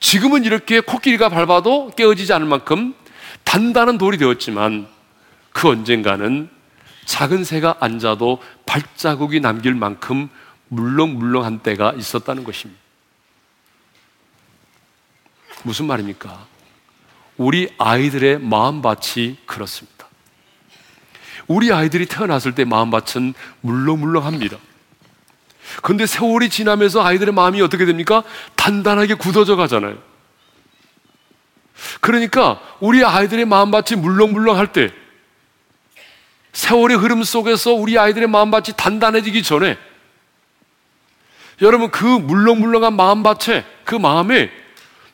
지금은 0.00 0.44
이렇게 0.44 0.80
코끼리가 0.80 1.28
밟아도 1.28 1.90
깨어지지 1.96 2.32
않을 2.32 2.46
만큼 2.46 2.94
단단한 3.44 3.98
돌이 3.98 4.16
되었지만 4.16 4.88
그 5.52 5.68
언젠가는 5.68 6.48
작은 7.04 7.44
새가 7.44 7.76
앉아도 7.80 8.40
발자국이 8.64 9.40
남길 9.40 9.74
만큼 9.74 10.28
물렁물렁한 10.68 11.60
때가 11.60 11.94
있었다는 11.96 12.44
것입니다. 12.44 12.80
무슨 15.64 15.86
말입니까? 15.86 16.46
우리 17.38 17.72
아이들의 17.78 18.40
마음밭이 18.40 19.38
그렇습니다. 19.46 20.06
우리 21.46 21.72
아이들이 21.72 22.04
태어났을 22.06 22.54
때 22.54 22.64
마음밭은 22.64 23.32
물렁물렁합니다. 23.62 24.58
그런데 25.82 26.06
세월이 26.06 26.50
지나면서 26.50 27.02
아이들의 27.02 27.32
마음이 27.32 27.62
어떻게 27.62 27.86
됩니까? 27.86 28.22
단단하게 28.56 29.14
굳어져 29.14 29.56
가잖아요. 29.56 29.96
그러니까 32.00 32.60
우리 32.80 33.04
아이들의 33.04 33.44
마음밭이 33.44 34.00
물렁물렁할 34.00 34.72
때 34.72 34.92
세월의 36.52 36.96
흐름 36.96 37.22
속에서 37.22 37.72
우리 37.72 37.98
아이들의 37.98 38.28
마음밭이 38.28 38.76
단단해지기 38.76 39.44
전에 39.44 39.78
여러분 41.62 41.90
그 41.90 42.04
물렁물렁한 42.04 42.94
마음밭에 42.94 43.64
그 43.84 43.94
마음에 43.94 44.50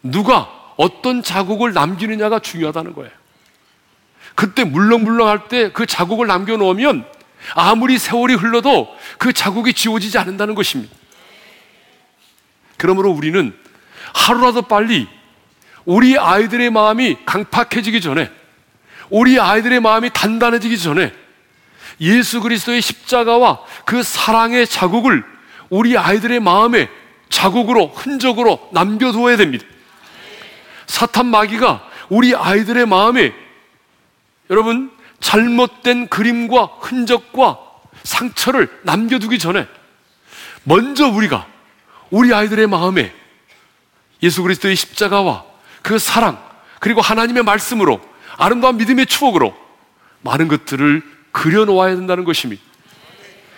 누가 0.03 0.54
어떤 0.77 1.23
자국을 1.23 1.73
남기느냐가 1.73 2.39
중요하다는 2.39 2.95
거예요. 2.95 3.11
그때 4.35 4.65
물렁물렁할 4.65 5.49
때 5.49 5.71
그 5.73 5.87
자국을 5.87 6.27
남겨놓으면 6.27 7.05
아무리 7.55 7.99
세월이 7.99 8.35
흘러도 8.35 8.89
그 9.19 9.33
자국이 9.33 9.75
지워지지 9.75 10.19
않는다는 10.19 10.55
것입니다. 10.55 10.95
그러므로 12.77 13.11
우리는 13.11 13.55
하루라도 14.15 14.63
빨리 14.63 15.09
우리 15.85 16.19
아이들의 16.19 16.71
마음이 16.71 17.19
강팍해지기 17.27 18.01
전에 18.01 18.31
우리 19.11 19.39
아이들의 19.39 19.81
마음이 19.81 20.11
단단해지기 20.13 20.79
전에 20.79 21.13
예수 22.01 22.41
그리스도의 22.41 22.81
십자가와 22.81 23.61
그 23.85 24.03
사랑의 24.03 24.67
자국을 24.67 25.25
우리 25.71 25.97
아이들의 25.97 26.41
마음에 26.41 26.89
자국으로 27.29 27.89
흔적으로 27.89 28.69
남겨두어야 28.73 29.37
됩니다. 29.37 29.67
사탄 30.87 31.27
마귀가 31.27 31.89
우리 32.09 32.35
아이들의 32.35 32.87
마음에 32.87 33.35
여러분 34.51 34.91
잘못된 35.21 36.09
그림과 36.09 36.79
흔적과 36.81 37.59
상처를 38.03 38.69
남겨두기 38.83 39.39
전에 39.39 39.67
먼저 40.65 41.09
우리가 41.09 41.47
우리 42.11 42.33
아이들의 42.33 42.67
마음에 42.67 43.13
예수 44.23 44.43
그리스도의 44.43 44.77
십자가와 44.77 45.45
그 45.83 45.99
사랑 45.99 46.43
그리고 46.81 47.01
하나님의 47.01 47.43
말씀으로 47.43 48.01
아름다운 48.37 48.77
믿음의 48.77 49.07
추억으로 49.07 49.55
많은 50.21 50.49
것들을 50.49 51.03
그려놓아야 51.33 51.95
된다는 51.97 52.25
것입니다. 52.25 52.63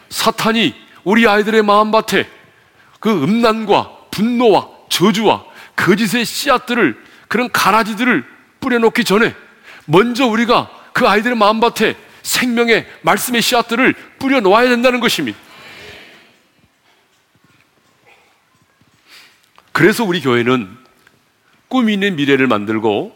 사탄이 0.09 0.75
우리 1.05 1.27
아이들의 1.27 1.63
마음밭에 1.63 2.29
그 3.01 3.11
음란과 3.23 3.97
분노와 4.11 4.69
저주와 4.89 5.45
거짓의 5.77 6.25
씨앗들을 6.25 7.06
그런 7.29 7.51
가라지들을 7.51 8.25
뿌려놓기 8.61 9.05
전에 9.05 9.35
먼저 9.87 10.27
우리가 10.27 10.71
그 10.93 11.07
아이들의 11.07 11.37
마음밭에 11.37 11.97
생명의 12.23 12.87
말씀의 13.03 13.43
씨앗들을 13.43 13.95
뿌려놓아야 14.19 14.69
된다는 14.69 15.01
것입니다. 15.01 15.39
그래서 19.73 20.05
우리 20.05 20.21
교회는 20.21 20.77
꿈이 21.69 21.95
있는 21.95 22.17
미래를 22.17 22.47
만들고 22.47 23.15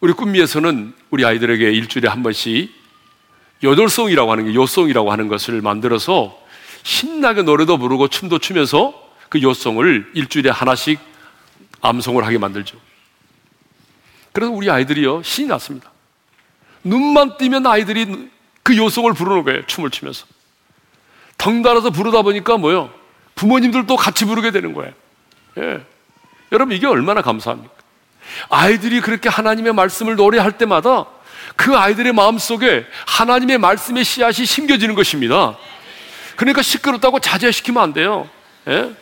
우리 0.00 0.12
꿈미에서는 0.12 0.94
우리 1.10 1.24
아이들에게 1.24 1.70
일주일에 1.70 2.08
한 2.08 2.22
번씩 2.22 2.70
여덟송이라고 3.62 4.30
하는 4.30 4.46
게 4.46 4.54
요송이라고 4.54 5.10
하는 5.10 5.28
것을 5.28 5.62
만들어서 5.62 6.38
신나게 6.82 7.42
노래도 7.42 7.78
부르고 7.78 8.08
춤도 8.08 8.38
추면서 8.38 8.94
그 9.28 9.40
요송을 9.40 10.10
일주일에 10.14 10.50
하나씩 10.50 10.98
암송을 11.88 12.24
하게 12.24 12.38
만들죠. 12.38 12.78
그래서 14.32 14.52
우리 14.52 14.70
아이들이요, 14.70 15.22
신이 15.22 15.48
났습니다. 15.48 15.90
눈만 16.84 17.36
뜨면 17.38 17.66
아이들이 17.66 18.28
그 18.62 18.76
요송을 18.76 19.14
부르는 19.14 19.44
거예요, 19.44 19.66
춤을 19.66 19.90
추면서. 19.90 20.26
덩달아서 21.38 21.90
부르다 21.90 22.22
보니까 22.22 22.56
뭐요? 22.56 22.92
부모님들도 23.34 23.96
같이 23.96 24.24
부르게 24.24 24.50
되는 24.50 24.72
거예요. 24.72 24.92
예. 25.58 25.80
여러분, 26.52 26.74
이게 26.74 26.86
얼마나 26.86 27.22
감사합니까? 27.22 27.74
아이들이 28.48 29.00
그렇게 29.00 29.28
하나님의 29.28 29.72
말씀을 29.72 30.16
노래할 30.16 30.58
때마다 30.58 31.06
그 31.54 31.76
아이들의 31.76 32.12
마음 32.12 32.38
속에 32.38 32.86
하나님의 33.06 33.58
말씀의 33.58 34.04
씨앗이 34.04 34.44
심겨지는 34.46 34.94
것입니다. 34.94 35.56
그러니까 36.36 36.62
시끄럽다고 36.62 37.20
자제시키면 37.20 37.82
안 37.82 37.92
돼요. 37.92 38.28
예? 38.68 38.94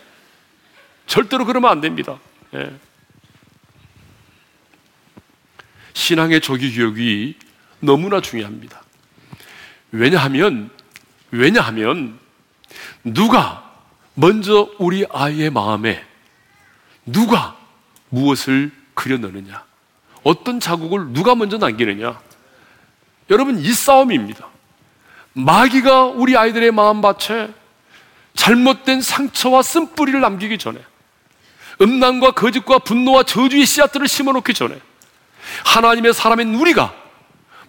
절대로 1.06 1.44
그러면 1.44 1.70
안 1.70 1.80
됩니다. 1.80 2.18
예. 2.54 2.72
신앙의 5.92 6.40
조기 6.40 6.74
교육이 6.74 7.36
너무나 7.80 8.20
중요합니다. 8.20 8.82
왜냐하면, 9.92 10.70
왜냐하면, 11.30 12.18
누가 13.02 13.72
먼저 14.14 14.70
우리 14.78 15.04
아이의 15.10 15.50
마음에 15.50 16.04
누가 17.06 17.56
무엇을 18.10 18.70
그려 18.94 19.18
넣느냐? 19.18 19.64
어떤 20.22 20.60
자국을 20.60 21.12
누가 21.12 21.34
먼저 21.34 21.58
남기느냐? 21.58 22.20
여러분, 23.30 23.58
이 23.58 23.72
싸움입니다. 23.72 24.48
마귀가 25.32 26.04
우리 26.04 26.36
아이들의 26.36 26.70
마음밭에 26.70 27.52
잘못된 28.34 29.00
상처와 29.00 29.62
쓴뿌리를 29.62 30.20
남기기 30.20 30.58
전에 30.58 30.80
음란과 31.80 32.32
거짓과 32.32 32.80
분노와 32.80 33.24
저주의 33.24 33.66
씨앗들을 33.66 34.08
심어놓기 34.08 34.54
전에 34.54 34.78
하나님의 35.64 36.14
사람인 36.14 36.54
우리가 36.54 36.94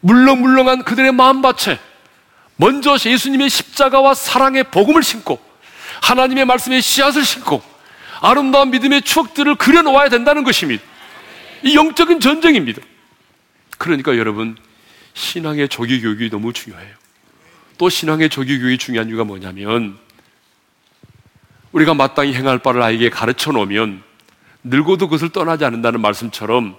물렁물렁한 0.02 0.84
그들의 0.84 1.12
마음밭에 1.12 1.80
먼저 2.58 2.96
예수님의 3.04 3.50
십자가와 3.50 4.14
사랑의 4.14 4.66
복음을 4.66 5.04
심고 5.04 5.40
하나님의 6.02 6.46
말씀의 6.46 6.82
씨앗을 6.82 7.26
심고 7.26 7.62
아름다운 8.22 8.72
믿음의 8.72 9.02
추억들을 9.02 9.56
그려놓아야 9.56 10.10
된다는 10.10 10.44
것입니다. 10.44 10.84
이 11.64 11.76
영적인 11.76 12.20
전쟁입니다. 12.20 12.82
그러니까 13.78 14.18
여러분 14.18 14.58
신앙의 15.14 15.70
조기 15.70 16.02
교육이 16.02 16.30
너무 16.30 16.54
중요해요. 16.54 16.96
또 17.78 17.90
신앙의 17.90 18.30
조기 18.30 18.60
교육이 18.60 18.78
중요한 18.78 19.10
이유가 19.10 19.24
뭐냐면 19.24 19.98
우리가 21.76 21.94
마땅히 21.94 22.34
행할 22.34 22.60
바를 22.60 22.82
아이에게 22.82 23.10
가르쳐 23.10 23.52
놓으면 23.52 24.02
늙어도 24.64 25.08
그것을 25.10 25.30
떠나지 25.30 25.66
않는다는 25.66 26.00
말씀처럼 26.00 26.78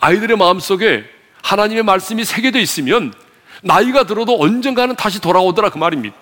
아이들의 0.00 0.36
마음속에 0.36 1.04
하나님의 1.42 1.84
말씀이 1.84 2.24
새겨져 2.24 2.58
있으면 2.58 3.14
나이가 3.62 4.06
들어도 4.06 4.40
언젠가는 4.40 4.96
다시 4.96 5.20
돌아오더라 5.20 5.70
그 5.70 5.78
말입니다. 5.78 6.16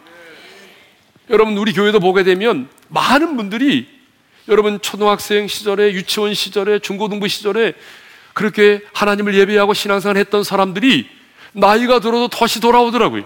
여러분 1.30 1.56
우리 1.56 1.72
교회도 1.72 2.00
보게 2.00 2.22
되면 2.22 2.68
많은 2.88 3.34
분들이 3.38 3.88
여러분 4.48 4.78
초등학생 4.82 5.48
시절에 5.48 5.92
유치원 5.94 6.34
시절에 6.34 6.80
중고등부 6.80 7.28
시절에 7.28 7.72
그렇게 8.34 8.82
하나님을 8.92 9.34
예배하고 9.34 9.72
신앙생활 9.72 10.18
했던 10.18 10.44
사람들이 10.44 11.08
나이가 11.52 12.00
들어도 12.00 12.28
다시 12.28 12.60
돌아오더라고요. 12.60 13.24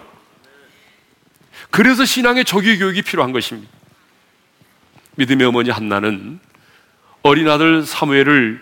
그래서 1.70 2.04
신앙의 2.04 2.44
조기 2.44 2.78
교육이 2.78 3.02
필요한 3.02 3.32
것입니다. 3.32 3.79
믿음의 5.16 5.46
어머니 5.46 5.70
한나는 5.70 6.40
어린 7.22 7.48
아들 7.48 7.84
사무엘을 7.84 8.60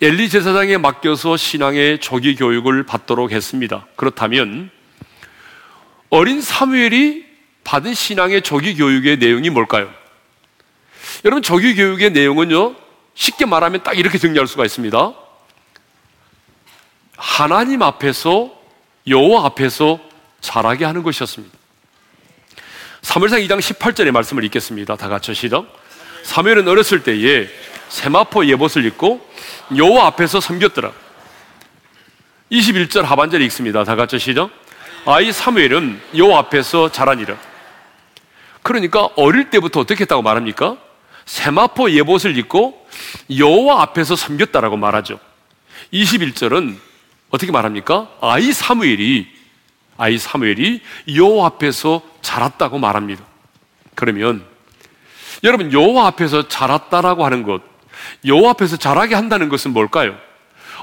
엘리 0.00 0.28
제사장에 0.28 0.76
맡겨서 0.76 1.36
신앙의 1.36 2.00
조기 2.00 2.34
교육을 2.36 2.84
받도록 2.84 3.32
했습니다. 3.32 3.86
그렇다면 3.96 4.70
어린 6.10 6.40
사무엘이 6.40 7.24
받은 7.64 7.94
신앙의 7.94 8.42
조기 8.42 8.76
교육의 8.76 9.18
내용이 9.18 9.50
뭘까요? 9.50 9.90
여러분 11.24 11.42
조기 11.42 11.74
교육의 11.74 12.12
내용은요 12.12 12.76
쉽게 13.14 13.46
말하면 13.46 13.82
딱 13.82 13.98
이렇게 13.98 14.18
정리할 14.18 14.46
수가 14.46 14.64
있습니다. 14.64 15.14
하나님 17.16 17.82
앞에서 17.82 18.52
여호와 19.06 19.46
앞에서 19.46 20.00
자라게 20.40 20.84
하는 20.84 21.02
것이었습니다. 21.02 21.56
사무엘상 23.14 23.42
2장 23.42 23.60
18절의 23.60 24.10
말씀을 24.10 24.42
읽겠습니다. 24.42 24.96
다 24.96 25.08
같이 25.08 25.32
시작. 25.34 25.66
사무엘은 26.24 26.66
어렸을 26.66 27.04
때에 27.04 27.46
세마포 27.88 28.44
예봇을 28.44 28.84
입고 28.86 29.24
여호와 29.76 30.08
앞에서 30.08 30.40
섬겼더라. 30.40 30.90
21절 32.50 33.02
하반절에 33.02 33.44
읽습니다. 33.44 33.84
다 33.84 33.94
같이 33.94 34.18
시작. 34.18 34.50
아이 35.06 35.30
사무엘은 35.30 36.00
여호와 36.16 36.40
앞에서 36.40 36.90
자라니라. 36.90 37.36
그러니까 38.64 39.04
어릴 39.14 39.48
때부터 39.48 39.78
어떻게 39.78 40.00
했다고 40.00 40.22
말합니까? 40.22 40.76
세마포 41.24 41.92
예봇을 41.92 42.36
입고 42.36 42.84
여호와 43.38 43.82
앞에서 43.82 44.16
섬겼다라고 44.16 44.76
말하죠. 44.76 45.20
21절은 45.92 46.78
어떻게 47.30 47.52
말합니까? 47.52 48.10
아이 48.20 48.52
사무엘이 48.52 49.28
아이 49.98 50.18
사무엘이 50.18 50.80
여호와 51.14 51.46
앞에서 51.46 52.13
자랐다고 52.24 52.78
말합니다. 52.78 53.22
그러면 53.94 54.44
여러분 55.44 55.72
여호와 55.72 56.08
앞에서 56.08 56.48
자랐다라고 56.48 57.24
하는 57.24 57.44
것, 57.44 57.62
여호와 58.24 58.50
앞에서 58.52 58.76
자라게 58.76 59.14
한다는 59.14 59.48
것은 59.48 59.72
뭘까요? 59.72 60.16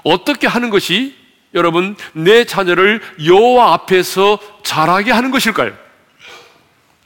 어떻게 0.04 0.48
하는 0.48 0.70
것이 0.70 1.18
여러분 1.54 1.98
내 2.14 2.46
자녀를 2.46 3.02
여호와 3.26 3.74
앞에서 3.74 4.40
자라게 4.64 5.12
하는 5.12 5.32
것일까요? 5.32 5.74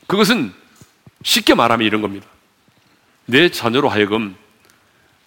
그것은 0.05 0.53
쉽게 1.23 1.55
말하면 1.55 1.87
이런 1.87 2.01
겁니다. 2.01 2.27
내 3.25 3.49
자녀로 3.49 3.89
하여금 3.89 4.35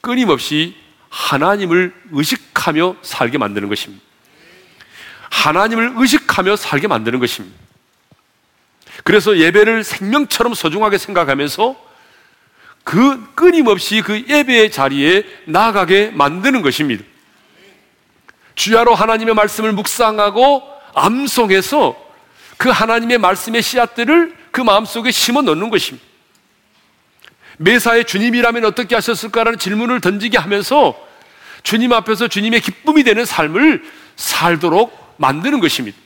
끊임없이 0.01 0.77
하나님을 1.09 1.93
의식하며 2.13 2.97
살게 3.03 3.39
만드는 3.39 3.69
것입니다. 3.69 4.05
하나님을 5.31 5.95
의식하며 5.97 6.57
살게 6.57 6.87
만드는 6.87 7.19
것입니다. 7.19 7.68
그래서 9.09 9.39
예배를 9.39 9.85
생명처럼 9.85 10.53
소중하게 10.53 10.99
생각하면서 10.99 11.75
그 12.85 13.33
끊임없이 13.35 14.03
그 14.03 14.23
예배의 14.29 14.71
자리에 14.71 15.25
나아가게 15.47 16.11
만드는 16.11 16.61
것입니다. 16.61 17.03
주야로 18.55 18.95
하나님의 18.95 19.35
말씀을 19.35 19.73
묵상하고 19.73 20.63
암송해서 20.93 21.97
그 22.59 22.69
하나님의 22.69 23.17
말씀의 23.17 23.63
씨앗들을 23.63 24.37
그 24.51 24.61
마음속에 24.61 25.11
심어 25.11 25.41
넣는 25.41 25.71
것입니다. 25.71 26.07
매사에 27.57 28.03
주님이라면 28.03 28.67
어떻게 28.67 28.95
하셨을까라는 28.95 29.59
질문을 29.59 30.03
던지게 30.03 30.37
하면서 30.37 30.95
주님 31.63 31.95
앞에서 31.95 32.29
주님의 32.29 32.61
기쁨이 32.61 33.05
되는 33.05 33.25
삶을 33.25 33.85
살도록 34.17 35.15
만드는 35.17 35.61
것입니다. 35.61 35.99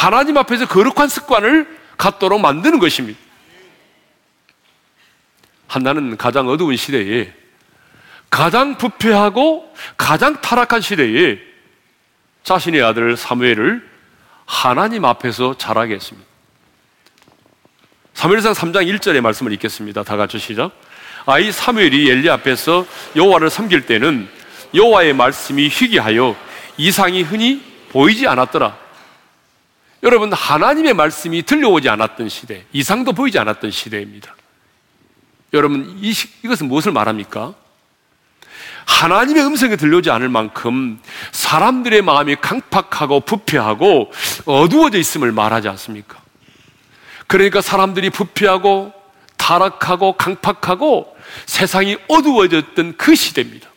하나님 0.00 0.38
앞에서 0.38 0.66
거룩한 0.66 1.08
습관을 1.08 1.78
갖도록 1.98 2.40
만드는 2.40 2.78
것입니다. 2.78 3.20
한나는 5.66 6.16
가장 6.16 6.48
어두운 6.48 6.74
시대에 6.76 7.30
가장 8.30 8.78
부패하고 8.78 9.70
가장 9.98 10.40
타락한 10.40 10.80
시대에 10.80 11.38
자신의 12.44 12.82
아들 12.82 13.14
사무엘을 13.14 13.86
하나님 14.46 15.04
앞에서 15.04 15.58
자라게 15.58 15.96
했습니다. 15.96 16.26
사무엘상 18.14 18.54
3장 18.54 18.98
1절의 18.98 19.20
말씀을 19.20 19.52
읽겠습니다. 19.52 20.02
다 20.02 20.16
같이 20.16 20.38
시작. 20.38 20.72
아이 21.26 21.52
사무엘이 21.52 22.08
엘리 22.08 22.30
앞에서 22.30 22.86
여호와를 23.16 23.50
섬길 23.50 23.84
때는 23.84 24.30
여호와의 24.74 25.12
말씀이 25.12 25.68
희귀하여 25.68 26.34
이상이 26.78 27.20
흔히 27.22 27.62
보이지 27.90 28.26
않았더라. 28.26 28.89
여러분 30.02 30.32
하나님의 30.32 30.94
말씀이 30.94 31.42
들려오지 31.42 31.88
않았던 31.88 32.28
시대, 32.28 32.64
이상도 32.72 33.12
보이지 33.12 33.38
않았던 33.38 33.70
시대입니다. 33.70 34.34
여러분 35.52 35.98
이, 36.00 36.14
이것은 36.42 36.68
무엇을 36.68 36.92
말합니까? 36.92 37.54
하나님의 38.86 39.44
음성이 39.44 39.76
들려오지 39.76 40.10
않을 40.10 40.28
만큼 40.28 41.00
사람들의 41.32 42.02
마음이 42.02 42.36
강팍하고 42.36 43.20
부패하고 43.20 44.10
어두워져 44.46 44.98
있음을 44.98 45.32
말하지 45.32 45.68
않습니까? 45.68 46.20
그러니까 47.26 47.60
사람들이 47.60 48.10
부패하고 48.10 48.92
타락하고 49.36 50.14
강팍하고 50.14 51.16
세상이 51.46 51.96
어두워졌던 52.08 52.96
그 52.96 53.14
시대입니다. 53.14 53.68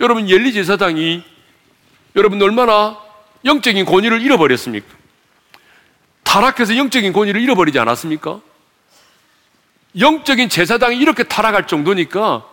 여러분 0.00 0.28
열리 0.28 0.52
제사장이 0.52 1.24
여러분 2.16 2.40
얼마나 2.42 2.98
영적인 3.44 3.84
권위를 3.84 4.20
잃어버렸습니까? 4.22 4.86
타락해서 6.26 6.76
영적인 6.76 7.12
권위를 7.12 7.40
잃어버리지 7.40 7.78
않았습니까? 7.78 8.40
영적인 9.98 10.48
제사장이 10.48 10.98
이렇게 10.98 11.22
타락할 11.22 11.68
정도니까 11.68 12.44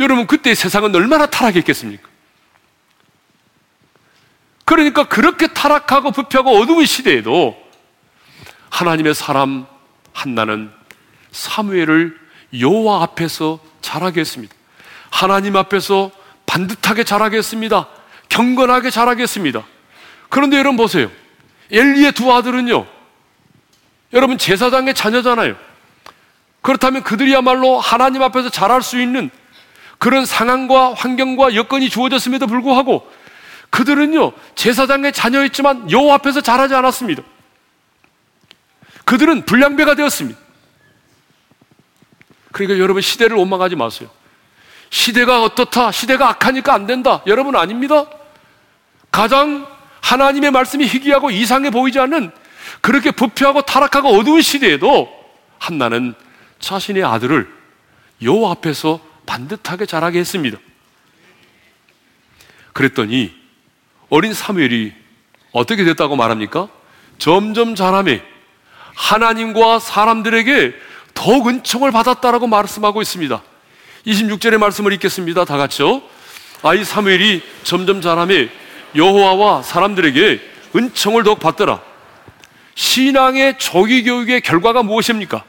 여러분 0.00 0.26
그때 0.26 0.54
세상은 0.54 0.94
얼마나 0.94 1.26
타락했겠습니까? 1.26 2.08
그러니까 4.64 5.08
그렇게 5.08 5.46
타락하고 5.46 6.10
부패하고 6.10 6.50
어두운 6.58 6.84
시대에도 6.84 7.56
하나님의 8.70 9.14
사람 9.14 9.66
한나는 10.12 10.70
사무엘을 11.30 12.18
여호와 12.58 13.04
앞에서 13.04 13.60
자라게 13.80 14.20
했습니다. 14.20 14.54
하나님 15.10 15.54
앞에서 15.56 16.10
반듯하게 16.46 17.04
자라게 17.04 17.38
했습니다. 17.38 17.88
경건하게 18.28 18.90
자라게 18.90 19.22
했습니다. 19.22 19.64
그런데 20.28 20.58
여러분 20.58 20.76
보세요. 20.76 21.10
엘리의 21.70 22.12
두 22.12 22.32
아들은요. 22.32 22.93
여러분 24.14 24.38
제사장의 24.38 24.94
자녀잖아요. 24.94 25.56
그렇다면 26.62 27.02
그들이야말로 27.02 27.78
하나님 27.78 28.22
앞에서 28.22 28.48
자랄 28.48 28.80
수 28.80 28.98
있는 28.98 29.30
그런 29.98 30.24
상황과 30.24 30.94
환경과 30.94 31.54
여건이 31.54 31.90
주어졌음에도 31.90 32.46
불구하고 32.46 33.10
그들은요 33.70 34.32
제사장의 34.54 35.12
자녀였지만 35.12 35.90
여호와 35.90 36.14
앞에서 36.14 36.40
자라지 36.40 36.74
않았습니다. 36.74 37.22
그들은 39.04 39.44
불량배가 39.44 39.94
되었습니다. 39.96 40.38
그러니까 42.52 42.78
여러분 42.78 43.02
시대를 43.02 43.36
원망하지 43.36 43.74
마세요. 43.76 44.08
시대가 44.90 45.42
어떻다, 45.42 45.90
시대가 45.90 46.28
악하니까 46.30 46.72
안 46.72 46.86
된다. 46.86 47.20
여러분 47.26 47.56
아닙니다. 47.56 48.06
가장 49.10 49.66
하나님의 50.00 50.52
말씀이 50.52 50.86
희귀하고 50.86 51.30
이상해 51.30 51.70
보이지 51.70 51.98
않는 51.98 52.30
그렇게 52.80 53.10
부패하고 53.10 53.62
타락하고 53.62 54.08
어두운 54.08 54.42
시대에도 54.42 55.08
한나는 55.58 56.14
자신의 56.58 57.04
아들을 57.04 57.48
여호와 58.22 58.52
앞에서 58.52 59.00
반듯하게 59.26 59.86
자라게 59.86 60.18
했습니다. 60.18 60.58
그랬더니 62.72 63.32
어린 64.10 64.34
사무엘이 64.34 64.92
어떻게 65.52 65.84
됐다고 65.84 66.16
말합니까? 66.16 66.68
점점 67.18 67.74
자라매 67.74 68.22
하나님과 68.94 69.78
사람들에게 69.78 70.74
더욱 71.14 71.48
은총을 71.48 71.92
받았다라고 71.92 72.46
말씀하고 72.46 73.00
있습니다. 73.00 73.42
26절의 74.06 74.58
말씀을 74.58 74.92
읽겠습니다. 74.94 75.44
다 75.44 75.56
같이요. 75.56 76.02
아이 76.62 76.84
사무엘이 76.84 77.42
점점 77.62 78.00
자라매 78.00 78.48
여호와와 78.96 79.62
사람들에게 79.62 80.40
은총을 80.76 81.22
더욱 81.22 81.38
받더라. 81.38 81.80
신앙의 82.74 83.58
조기 83.58 84.04
교육의 84.04 84.40
결과가 84.40 84.82
무엇입니까? 84.82 85.44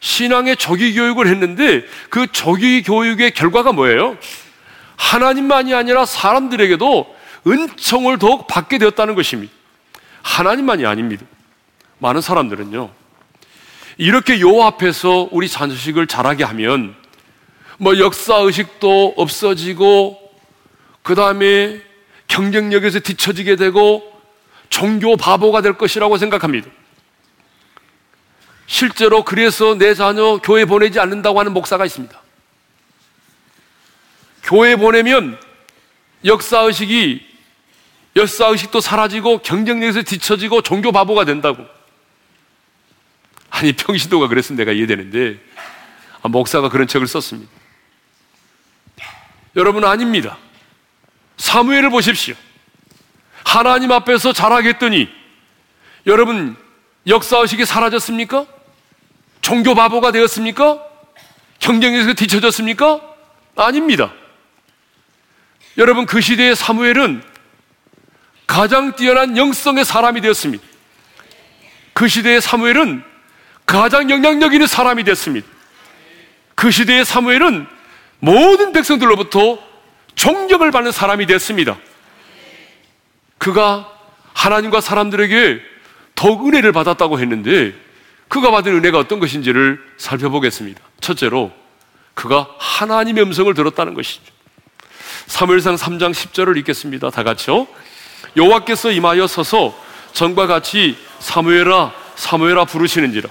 신앙의 0.00 0.56
조기 0.56 0.94
교육을 0.94 1.28
했는데 1.28 1.84
그 2.10 2.26
조기 2.32 2.82
교육의 2.82 3.32
결과가 3.32 3.72
뭐예요? 3.72 4.18
하나님만이 4.96 5.74
아니라 5.74 6.04
사람들에게도 6.04 7.16
은총을 7.46 8.18
더욱 8.18 8.46
받게 8.46 8.78
되었다는 8.78 9.14
것입니다. 9.14 9.52
하나님만이 10.22 10.86
아닙니다. 10.86 11.24
많은 11.98 12.20
사람들은요. 12.20 12.90
이렇게 13.98 14.40
요 14.40 14.62
앞에서 14.62 15.28
우리 15.30 15.48
자식을 15.48 16.06
자라게 16.06 16.44
하면 16.44 16.94
뭐 17.78 17.98
역사 17.98 18.36
의식도 18.36 19.14
없어지고 19.16 20.18
그 21.02 21.14
다음에 21.14 21.80
경쟁력에서 22.28 23.00
뒤처지게 23.00 23.56
되고 23.56 24.11
종교 24.72 25.16
바보가 25.18 25.60
될 25.60 25.74
것이라고 25.74 26.16
생각합니다. 26.16 26.70
실제로 28.66 29.22
그래서 29.22 29.74
내 29.76 29.94
자녀 29.94 30.38
교회 30.38 30.64
보내지 30.64 30.98
않는다고 30.98 31.38
하는 31.38 31.52
목사가 31.52 31.84
있습니다. 31.84 32.18
교회 34.44 34.76
보내면 34.76 35.38
역사의식이, 36.24 37.20
역사의식도 38.16 38.80
사라지고 38.80 39.42
경쟁력에서 39.42 40.02
뒤처지고 40.02 40.62
종교 40.62 40.90
바보가 40.90 41.26
된다고. 41.26 41.66
아니, 43.50 43.74
평신도가 43.74 44.28
그랬으면 44.28 44.56
내가 44.56 44.72
이해되는데, 44.72 45.38
아, 46.22 46.28
목사가 46.28 46.70
그런 46.70 46.86
책을 46.86 47.06
썼습니다. 47.06 47.52
여러분, 49.54 49.84
아닙니다. 49.84 50.38
사무엘을 51.36 51.90
보십시오. 51.90 52.34
하나님 53.44 53.92
앞에서 53.92 54.32
자라겠더니, 54.32 55.08
여러분, 56.06 56.56
역사의식이 57.06 57.64
사라졌습니까? 57.64 58.46
종교 59.40 59.74
바보가 59.74 60.12
되었습니까? 60.12 60.80
경쟁에서 61.58 62.14
뒤쳐졌습니까? 62.14 63.00
아닙니다. 63.56 64.12
여러분, 65.78 66.06
그 66.06 66.20
시대의 66.20 66.56
사무엘은 66.56 67.22
가장 68.46 68.94
뛰어난 68.96 69.36
영성의 69.36 69.84
사람이 69.84 70.20
되었습니다. 70.20 70.64
그 71.92 72.08
시대의 72.08 72.40
사무엘은 72.40 73.02
가장 73.66 74.10
영향력 74.10 74.52
있는 74.52 74.66
사람이 74.66 75.04
됐습니다. 75.04 75.46
그 76.54 76.70
시대의 76.70 77.04
사무엘은 77.04 77.66
모든 78.18 78.72
백성들로부터 78.72 79.58
존경을 80.14 80.70
받는 80.70 80.92
사람이 80.92 81.26
됐습니다. 81.26 81.78
그가 83.42 83.90
하나님과 84.34 84.80
사람들에게 84.80 85.60
더욱 86.14 86.46
은혜를 86.46 86.70
받았다고 86.70 87.18
했는데 87.18 87.74
그가 88.28 88.52
받은 88.52 88.72
은혜가 88.72 89.00
어떤 89.00 89.18
것인지를 89.18 89.82
살펴보겠습니다. 89.96 90.80
첫째로 91.00 91.50
그가 92.14 92.48
하나님의 92.60 93.24
음성을 93.24 93.52
들었다는 93.52 93.94
것이죠. 93.94 94.22
사무엘상 95.26 95.74
3장 95.74 96.12
10절을 96.12 96.56
읽겠습니다. 96.58 97.10
다 97.10 97.24
같이요. 97.24 97.66
여호와께서 98.36 98.92
임하여 98.92 99.26
서서 99.26 99.76
전과 100.12 100.46
같이 100.46 100.96
사무엘아 101.18 101.92
사무엘아 102.14 102.66
부르시는지라 102.66 103.28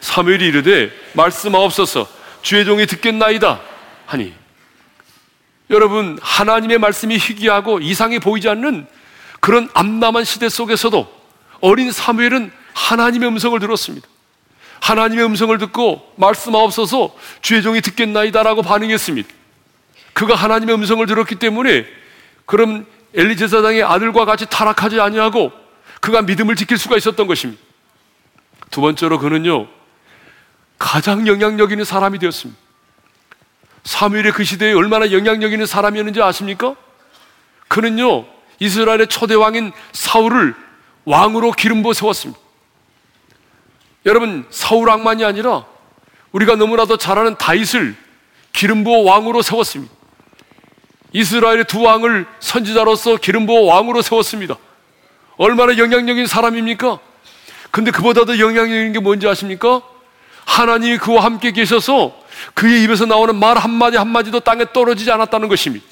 사무엘이 0.00 0.44
이르되 0.44 0.90
말씀하옵소서 1.12 2.08
주의 2.42 2.64
종이 2.64 2.86
듣겠나이다 2.86 3.60
하니 4.06 4.34
여러분 5.70 6.18
하나님의 6.20 6.78
말씀이 6.78 7.16
희귀하고 7.16 7.78
이상해 7.78 8.18
보이지 8.18 8.48
않는 8.48 8.88
그런 9.42 9.68
암남한 9.74 10.24
시대 10.24 10.48
속에서도 10.48 11.12
어린 11.62 11.90
사무엘은 11.90 12.52
하나님의 12.74 13.28
음성을 13.28 13.58
들었습니다. 13.58 14.06
하나님의 14.80 15.24
음성을 15.24 15.58
듣고 15.58 16.12
말씀하옵소서 16.14 17.12
주의 17.40 17.60
종이 17.60 17.80
듣겠나이다라고 17.80 18.62
반응했습니다. 18.62 19.28
그가 20.12 20.36
하나님의 20.36 20.76
음성을 20.76 21.04
들었기 21.06 21.34
때문에 21.34 21.86
그럼 22.46 22.86
엘리 23.14 23.36
제사장의 23.36 23.82
아들과 23.82 24.26
같이 24.26 24.46
타락하지 24.46 25.00
아니하고 25.00 25.50
그가 26.00 26.22
믿음을 26.22 26.54
지킬 26.54 26.78
수가 26.78 26.96
있었던 26.96 27.26
것입니다. 27.26 27.60
두 28.70 28.80
번째로 28.80 29.18
그는요 29.18 29.66
가장 30.78 31.26
영향력 31.26 31.72
있는 31.72 31.84
사람이 31.84 32.20
되었습니다. 32.20 32.60
사무엘의 33.82 34.30
그 34.30 34.44
시대에 34.44 34.72
얼마나 34.72 35.10
영향력 35.10 35.50
있는 35.50 35.66
사람이었는지 35.66 36.22
아십니까? 36.22 36.76
그는요 37.66 38.31
이스라엘의 38.62 39.08
초대 39.08 39.34
왕인 39.34 39.72
사울을 39.90 40.54
왕으로 41.04 41.50
기름 41.50 41.82
부어 41.82 41.92
세웠습니다. 41.92 42.40
여러분 44.06 44.46
사울 44.50 44.88
왕만이 44.88 45.24
아니라 45.24 45.66
우리가 46.30 46.54
너무나도 46.54 46.96
잘 46.96 47.18
아는 47.18 47.36
다윗을 47.36 47.96
기름 48.52 48.84
부어 48.84 49.00
왕으로 49.00 49.42
세웠습니다. 49.42 49.92
이스라엘의 51.12 51.64
두 51.64 51.82
왕을 51.82 52.24
선지자로서 52.38 53.16
기름 53.16 53.46
부어 53.46 53.62
왕으로 53.62 54.00
세웠습니다. 54.00 54.56
얼마나 55.38 55.76
영향력인 55.76 56.28
사람입니까? 56.28 57.00
근데 57.72 57.90
그보다도 57.90 58.38
영향력인 58.38 58.92
게 58.92 59.00
뭔지 59.00 59.26
아십니까? 59.26 59.82
하나님이 60.44 60.98
그와 60.98 61.24
함께 61.24 61.50
계셔서 61.50 62.16
그의 62.54 62.84
입에서 62.84 63.06
나오는 63.06 63.34
말 63.34 63.58
한마디 63.58 63.96
한마디도 63.96 64.40
땅에 64.40 64.66
떨어지지 64.72 65.10
않았다는 65.10 65.48
것입니다. 65.48 65.84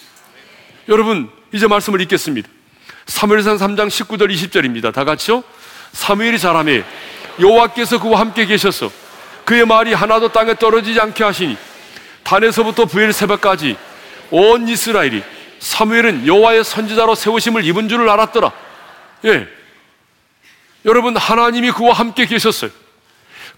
여러분, 0.89 1.31
이제 1.53 1.67
말씀을 1.67 2.01
읽겠습니다. 2.03 2.49
사무엘상 3.11 3.57
3장 3.57 3.89
19절 3.89 4.33
20절입니다. 4.33 4.95
다 4.95 5.05
같이요. 5.05 5.43
사무엘이 5.93 6.39
자라매 6.39 6.85
여호와께서 7.41 8.01
그와 8.01 8.21
함께 8.21 8.47
계셔서 8.47 8.91
그의 9.45 9.67
말이 9.67 9.93
하나도 9.93 10.29
땅에 10.29 10.55
떨어지지 10.55 11.01
않게 11.01 11.25
하시니 11.25 11.57
단에서부터 12.23 12.87
부엘세바까지 12.87 13.77
온 14.31 14.69
이스라엘이 14.69 15.25
사무엘은 15.59 16.27
여호와의 16.29 16.63
선지자로 16.63 17.17
세우심을 17.17 17.65
입은 17.65 17.89
줄을 17.89 18.09
알았더라. 18.09 18.53
예. 19.25 19.49
여러분 20.85 21.17
하나님이 21.17 21.73
그와 21.73 21.95
함께 21.95 22.27
계셨어요. 22.27 22.71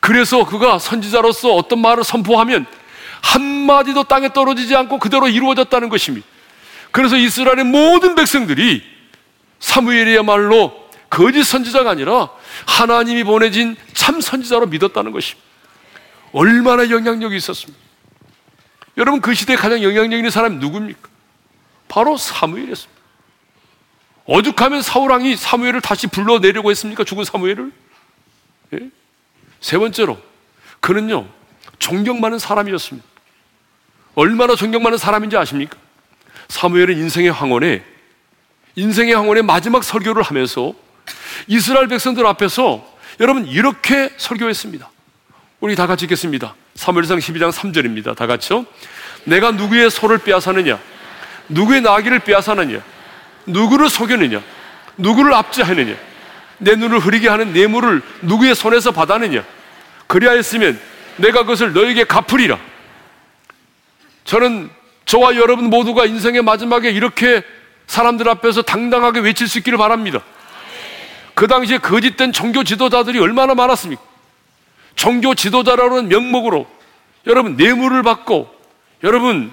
그래서 0.01 0.47
그가 0.47 0.79
선지자로서 0.79 1.53
어떤 1.55 1.79
말을 1.81 2.05
선포하면 2.05 2.65
한마디도 3.21 4.05
땅에 4.05 4.33
떨어지지 4.33 4.75
않고 4.75 4.99
그대로 4.99 5.29
이루어졌다는 5.29 5.91
것입니다. 5.91 6.27
그래서 6.91 7.17
이스라엘의 7.19 7.65
모든 7.65 8.15
백성들이 8.15 8.92
사무엘이야말로 9.63 10.83
거짓 11.09 11.45
선지자가 11.45 11.91
아니라 11.91 12.31
하나님이 12.67 13.25
보내진 13.25 13.77
참 13.95 14.21
선지자로 14.21 14.67
믿었다는 14.67 15.13
것입니다. 15.13 15.49
얼마나 16.33 16.91
영향력이 16.91 17.37
있었습니까? 17.37 17.81
여러분 18.97 19.21
그 19.21 19.33
시대에 19.35 19.57
가장 19.57 19.83
영향력 19.83 20.19
있는 20.19 20.31
사람이 20.31 20.57
누굽니까? 20.57 21.09
바로 21.89 22.17
사무엘이었습니다. 22.17 23.03
어죽하면 24.25 24.83
사울왕이 24.83 25.37
사무엘을 25.37 25.81
다시 25.81 26.07
불러내려고 26.07 26.71
했습니까? 26.71 27.05
죽은 27.05 27.25
사무엘을? 27.25 27.73
예? 28.75 28.91
세 29.61 29.79
번째로 29.79 30.19
그는요 30.81 31.29
존경 31.79 32.21
많은 32.21 32.39
사람이었습니다. 32.39 33.07
얼마나 34.15 34.57
존경 34.57 34.83
많은 34.83 34.99
사람인지 34.99 35.37
아십니까? 35.37 35.79
사무엘은 36.49 36.99
인생의 36.99 37.31
황혼에 37.31 37.92
인생의 38.77 39.15
황혼의 39.15 39.43
마지막 39.43 39.85
설교를 39.85 40.23
하면서 40.23 40.73
이스라엘 41.47 41.89
백성들 41.89 42.27
앞에서 42.27 42.85
여러분 43.21 43.47
이렇게 43.47 44.11
설교했습니다. 44.17 44.89
우리 45.61 45.77
다 45.77 45.87
같이 45.87 46.07
읽겠습니다. 46.07 46.55
사무엘상 46.75 47.19
12장 47.19 47.53
3절입니다. 47.53 48.17
다 48.17 48.27
같이요. 48.27 48.67
내가 49.25 49.53
누구의 49.53 49.91
소를 49.91 50.19
빼앗았느냐? 50.19 50.79
누구의 51.49 51.83
나귀를 51.83 52.21
빼앗았느냐? 52.21 52.83
누구를 53.47 53.89
속였느냐? 53.89 54.43
누구를 54.97 55.35
압제하느냐? 55.35 55.95
내 56.59 56.75
눈을 56.77 56.99
흐리게 56.99 57.29
하는 57.29 57.53
뇌물을 57.53 58.03
누구의 58.23 58.55
손에서 58.55 58.93
받았느냐? 58.93 59.45
그리하였으면 60.07 60.81
내가 61.17 61.43
그것을 61.43 61.73
너에게 61.73 62.05
갚으리라. 62.05 62.59
저는 64.25 64.71
저와 65.05 65.37
여러분 65.37 65.67
모두가 65.67 66.07
인생의 66.07 66.43
마지막에 66.43 66.91
이렇게 66.91 67.43
사람들 67.87 68.29
앞에서 68.29 68.63
당당하게 68.63 69.21
외칠 69.21 69.49
수 69.49 69.59
있기를 69.59 69.79
바랍니다. 69.79 70.21
그 71.35 71.47
당시에 71.47 71.79
거짓된 71.79 72.33
종교 72.33 72.65
지도자들이 72.65 73.19
얼마나 73.19 73.55
많았습니까? 73.55 74.03
종교 74.95 75.35
지도자라는 75.35 76.09
명목으로 76.09 76.67
여러분 77.27 77.57
뇌물을 77.57 78.03
받고 78.03 78.55
여러분 79.03 79.53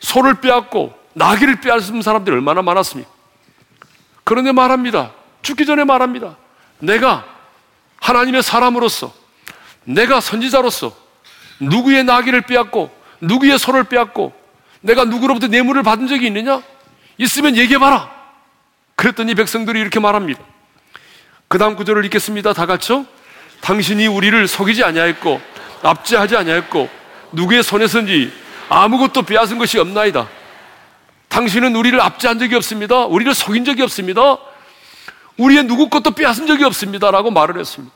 소를 0.00 0.40
빼앗고 0.40 0.94
나귀를 1.14 1.60
빼앗은 1.60 2.02
사람들이 2.02 2.34
얼마나 2.34 2.62
많았습니까? 2.62 3.10
그런데 4.24 4.52
말합니다. 4.52 5.12
죽기 5.42 5.66
전에 5.66 5.84
말합니다. 5.84 6.36
내가 6.78 7.24
하나님의 8.00 8.42
사람으로서 8.42 9.12
내가 9.84 10.20
선지자로서 10.20 10.94
누구의 11.60 12.04
나귀를 12.04 12.42
빼앗고 12.42 12.90
누구의 13.20 13.58
소를 13.58 13.84
빼앗고 13.84 14.34
내가 14.80 15.04
누구로부터 15.04 15.46
뇌물을 15.46 15.82
받은 15.82 16.06
적이 16.06 16.26
있느냐? 16.26 16.62
있으면 17.18 17.56
얘기해봐라. 17.56 18.10
그랬더니 18.94 19.34
백성들이 19.34 19.80
이렇게 19.80 20.00
말합니다. 20.00 20.40
그 21.48 21.58
다음 21.58 21.76
구절을 21.76 22.04
읽겠습니다. 22.06 22.52
다 22.52 22.66
같이요. 22.66 23.06
당신이 23.60 24.06
우리를 24.06 24.46
속이지 24.48 24.84
아니하였고 24.84 25.40
압제하지 25.82 26.36
아니하였고 26.36 26.88
누구의 27.32 27.62
손에선지 27.62 28.32
아무것도 28.68 29.22
빼앗은 29.22 29.58
것이 29.58 29.78
없나이다. 29.78 30.28
당신은 31.28 31.76
우리를 31.76 32.00
압제한 32.00 32.38
적이 32.38 32.56
없습니다. 32.56 33.04
우리를 33.04 33.32
속인 33.34 33.64
적이 33.64 33.82
없습니다. 33.82 34.38
우리의 35.36 35.64
누구 35.64 35.88
것도 35.88 36.12
빼앗은 36.12 36.46
적이 36.46 36.64
없습니다. 36.64 37.10
라고 37.10 37.30
말을 37.30 37.58
했습니다. 37.58 37.94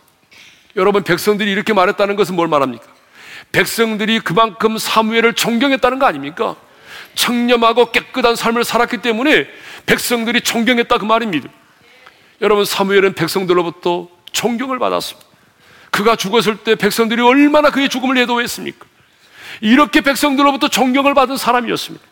여러분, 0.76 1.02
백성들이 1.02 1.50
이렇게 1.50 1.72
말했다는 1.72 2.16
것은 2.16 2.36
뭘 2.36 2.48
말합니까? 2.48 2.84
백성들이 3.52 4.20
그만큼 4.20 4.78
사무엘을 4.78 5.34
존경했다는 5.34 5.98
거 5.98 6.06
아닙니까? 6.06 6.54
청렴하고 7.14 7.92
깨끗한 7.92 8.36
삶을 8.36 8.64
살았기 8.64 8.98
때문에 8.98 9.46
백성들이 9.86 10.42
존경했다 10.42 10.98
그 10.98 11.04
말입니다. 11.04 11.48
여러분, 12.40 12.64
사무엘은 12.64 13.14
백성들로부터 13.14 14.08
존경을 14.32 14.78
받았습니다. 14.78 15.28
그가 15.90 16.16
죽었을 16.16 16.58
때 16.58 16.74
백성들이 16.76 17.20
얼마나 17.20 17.70
그의 17.70 17.88
죽음을 17.88 18.16
예도했습니까? 18.18 18.86
이렇게 19.60 20.00
백성들로부터 20.00 20.68
존경을 20.68 21.14
받은 21.14 21.36
사람이었습니다. 21.36 22.04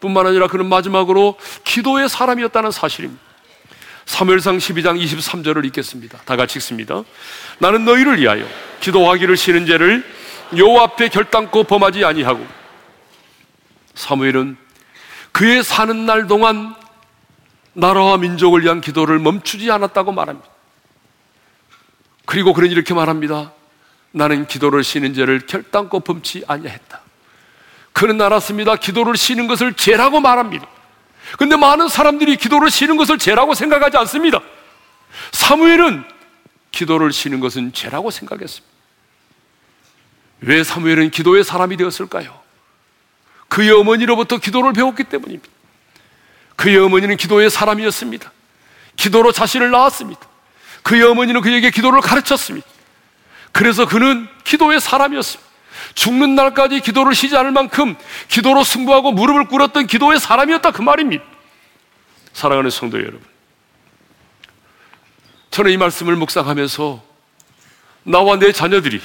뿐만 0.00 0.26
아니라 0.26 0.48
그는 0.48 0.66
마지막으로 0.66 1.38
기도의 1.64 2.08
사람이었다는 2.08 2.70
사실입니다. 2.72 3.22
3무엘상 4.06 4.58
12장 4.58 5.00
23절을 5.00 5.64
읽겠습니다. 5.66 6.18
다 6.24 6.36
같이 6.36 6.58
읽습니다. 6.58 7.04
나는 7.58 7.84
너희를 7.84 8.20
위하여 8.20 8.44
기도하기를 8.80 9.36
싫은 9.36 9.66
죄를 9.66 10.04
요 10.58 10.80
앞에 10.80 11.08
결단코 11.08 11.64
범하지 11.64 12.04
아니하고 12.04 12.44
사무엘은 13.94 14.56
그의 15.32 15.62
사는 15.62 16.06
날 16.06 16.26
동안 16.26 16.74
나라와 17.72 18.18
민족을 18.18 18.62
위한 18.62 18.80
기도를 18.80 19.18
멈추지 19.18 19.70
않았다고 19.70 20.12
말합니다. 20.12 20.48
그리고 22.26 22.52
그는 22.52 22.70
이렇게 22.70 22.94
말합니다. 22.94 23.52
나는 24.12 24.46
기도를 24.46 24.84
쉬는 24.84 25.14
죄를 25.14 25.46
결단코 25.46 26.00
범치 26.00 26.44
아니했다. 26.46 27.00
그는 27.92 28.20
알았습니다. 28.20 28.76
기도를 28.76 29.16
쉬는 29.16 29.46
것을 29.46 29.74
죄라고 29.74 30.20
말합니다. 30.20 30.66
근데 31.38 31.56
많은 31.56 31.88
사람들이 31.88 32.36
기도를 32.36 32.70
쉬는 32.70 32.96
것을 32.96 33.18
죄라고 33.18 33.54
생각하지 33.54 33.96
않습니다. 33.98 34.40
사무엘은 35.32 36.04
기도를 36.70 37.12
쉬는 37.12 37.40
것은 37.40 37.72
죄라고 37.72 38.10
생각했습니다. 38.10 38.72
왜 40.40 40.64
사무엘은 40.64 41.10
기도의 41.10 41.44
사람이 41.44 41.76
되었을까요? 41.76 42.41
그의 43.52 43.70
어머니로부터 43.70 44.38
기도를 44.38 44.72
배웠기 44.72 45.04
때문입니다. 45.04 45.46
그의 46.56 46.78
어머니는 46.78 47.18
기도의 47.18 47.50
사람이었습니다. 47.50 48.32
기도로 48.96 49.30
자신을 49.30 49.70
낳았습니다. 49.70 50.20
그의 50.82 51.02
어머니는 51.02 51.42
그에게 51.42 51.70
기도를 51.70 52.00
가르쳤습니다. 52.00 52.66
그래서 53.52 53.86
그는 53.86 54.26
기도의 54.44 54.80
사람이었습니다. 54.80 55.50
죽는 55.94 56.34
날까지 56.34 56.80
기도를 56.80 57.14
쉬지 57.14 57.36
않을 57.36 57.50
만큼 57.50 57.94
기도로 58.28 58.64
승부하고 58.64 59.12
무릎을 59.12 59.48
꿇었던 59.48 59.86
기도의 59.86 60.18
사람이었다 60.18 60.70
그 60.70 60.80
말입니다. 60.80 61.22
사랑하는 62.32 62.70
성도 62.70 62.98
여러분. 63.00 63.20
저는 65.50 65.72
이 65.72 65.76
말씀을 65.76 66.16
묵상하면서 66.16 67.02
나와 68.04 68.38
내 68.38 68.50
자녀들이 68.50 69.02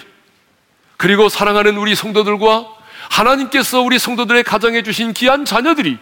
그리고 0.95 1.28
사랑하는 1.28 1.76
우리 1.76 1.95
성도들과 1.95 2.76
하나님께서 3.10 3.82
우리 3.82 3.99
성도들의 3.99 4.43
가정에 4.43 4.84
주신 4.84 5.14
귀한 5.14 5.45
자녀들이 5.45 5.97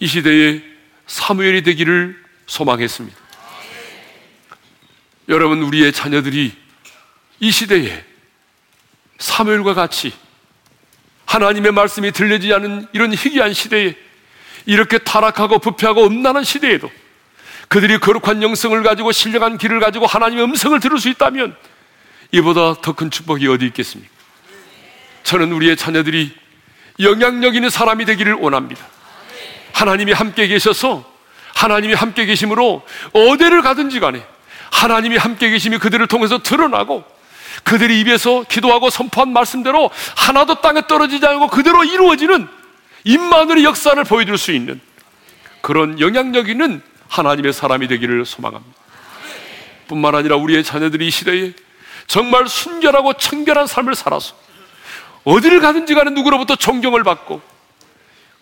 이 0.00 0.06
시대에 0.06 0.62
사무엘이 1.06 1.62
되기를 1.62 2.22
소망했습니다. 2.46 3.16
여러분, 5.28 5.62
우리의 5.62 5.92
자녀들이 5.92 6.52
이 7.40 7.50
시대에 7.50 8.04
사무엘과 9.18 9.74
같이 9.74 10.12
하나님의 11.26 11.72
말씀이 11.72 12.12
들리지 12.12 12.52
않은 12.52 12.86
이런 12.92 13.14
희귀한 13.14 13.54
시대에 13.54 13.96
이렇게 14.66 14.98
타락하고 14.98 15.58
부패하고 15.58 16.06
음란한 16.06 16.44
시대에도 16.44 16.90
그들이 17.68 17.98
거룩한 17.98 18.42
영성을 18.42 18.80
가지고 18.82 19.12
신령한 19.12 19.58
길을 19.58 19.80
가지고 19.80 20.06
하나님의 20.06 20.44
음성을 20.44 20.78
들을 20.80 20.98
수 20.98 21.08
있다면 21.08 21.56
이보다 22.32 22.74
더 22.80 22.92
큰 22.92 23.10
축복이 23.10 23.48
어디 23.48 23.66
있겠습니까? 23.66 24.13
저는 25.24 25.52
우리의 25.52 25.76
자녀들이 25.76 26.32
영향력 27.00 27.56
있는 27.56 27.70
사람이 27.70 28.04
되기를 28.04 28.34
원합니다. 28.34 28.84
하나님이 29.72 30.12
함께 30.12 30.46
계셔서 30.46 31.12
하나님이 31.54 31.94
함께 31.94 32.26
계심으로 32.26 32.84
어디를 33.12 33.62
가든지 33.62 34.00
간에 34.00 34.24
하나님이 34.70 35.16
함께 35.16 35.50
계심이 35.50 35.78
그들을 35.78 36.06
통해서 36.06 36.38
드러나고 36.38 37.04
그들이 37.62 38.00
입에서 38.00 38.44
기도하고 38.48 38.90
선포한 38.90 39.32
말씀대로 39.32 39.90
하나도 40.16 40.60
땅에 40.60 40.86
떨어지지 40.86 41.26
않고 41.26 41.48
그대로 41.48 41.84
이루어지는 41.84 42.46
임마누의 43.04 43.64
역사를 43.64 44.02
보여줄 44.04 44.38
수 44.38 44.52
있는 44.52 44.80
그런 45.60 45.98
영향력 46.00 46.48
있는 46.48 46.82
하나님의 47.08 47.52
사람이 47.52 47.88
되기를 47.88 48.26
소망합니다. 48.26 48.74
뿐만 49.88 50.14
아니라 50.14 50.36
우리의 50.36 50.64
자녀들이 50.64 51.06
이 51.06 51.10
시대에 51.10 51.52
정말 52.06 52.48
순결하고 52.48 53.14
청결한 53.14 53.66
삶을 53.66 53.94
살아서 53.94 54.34
어디를 55.24 55.60
가든지 55.60 55.94
간에 55.94 56.10
누구로부터 56.10 56.56
존경을 56.56 57.02
받고 57.02 57.40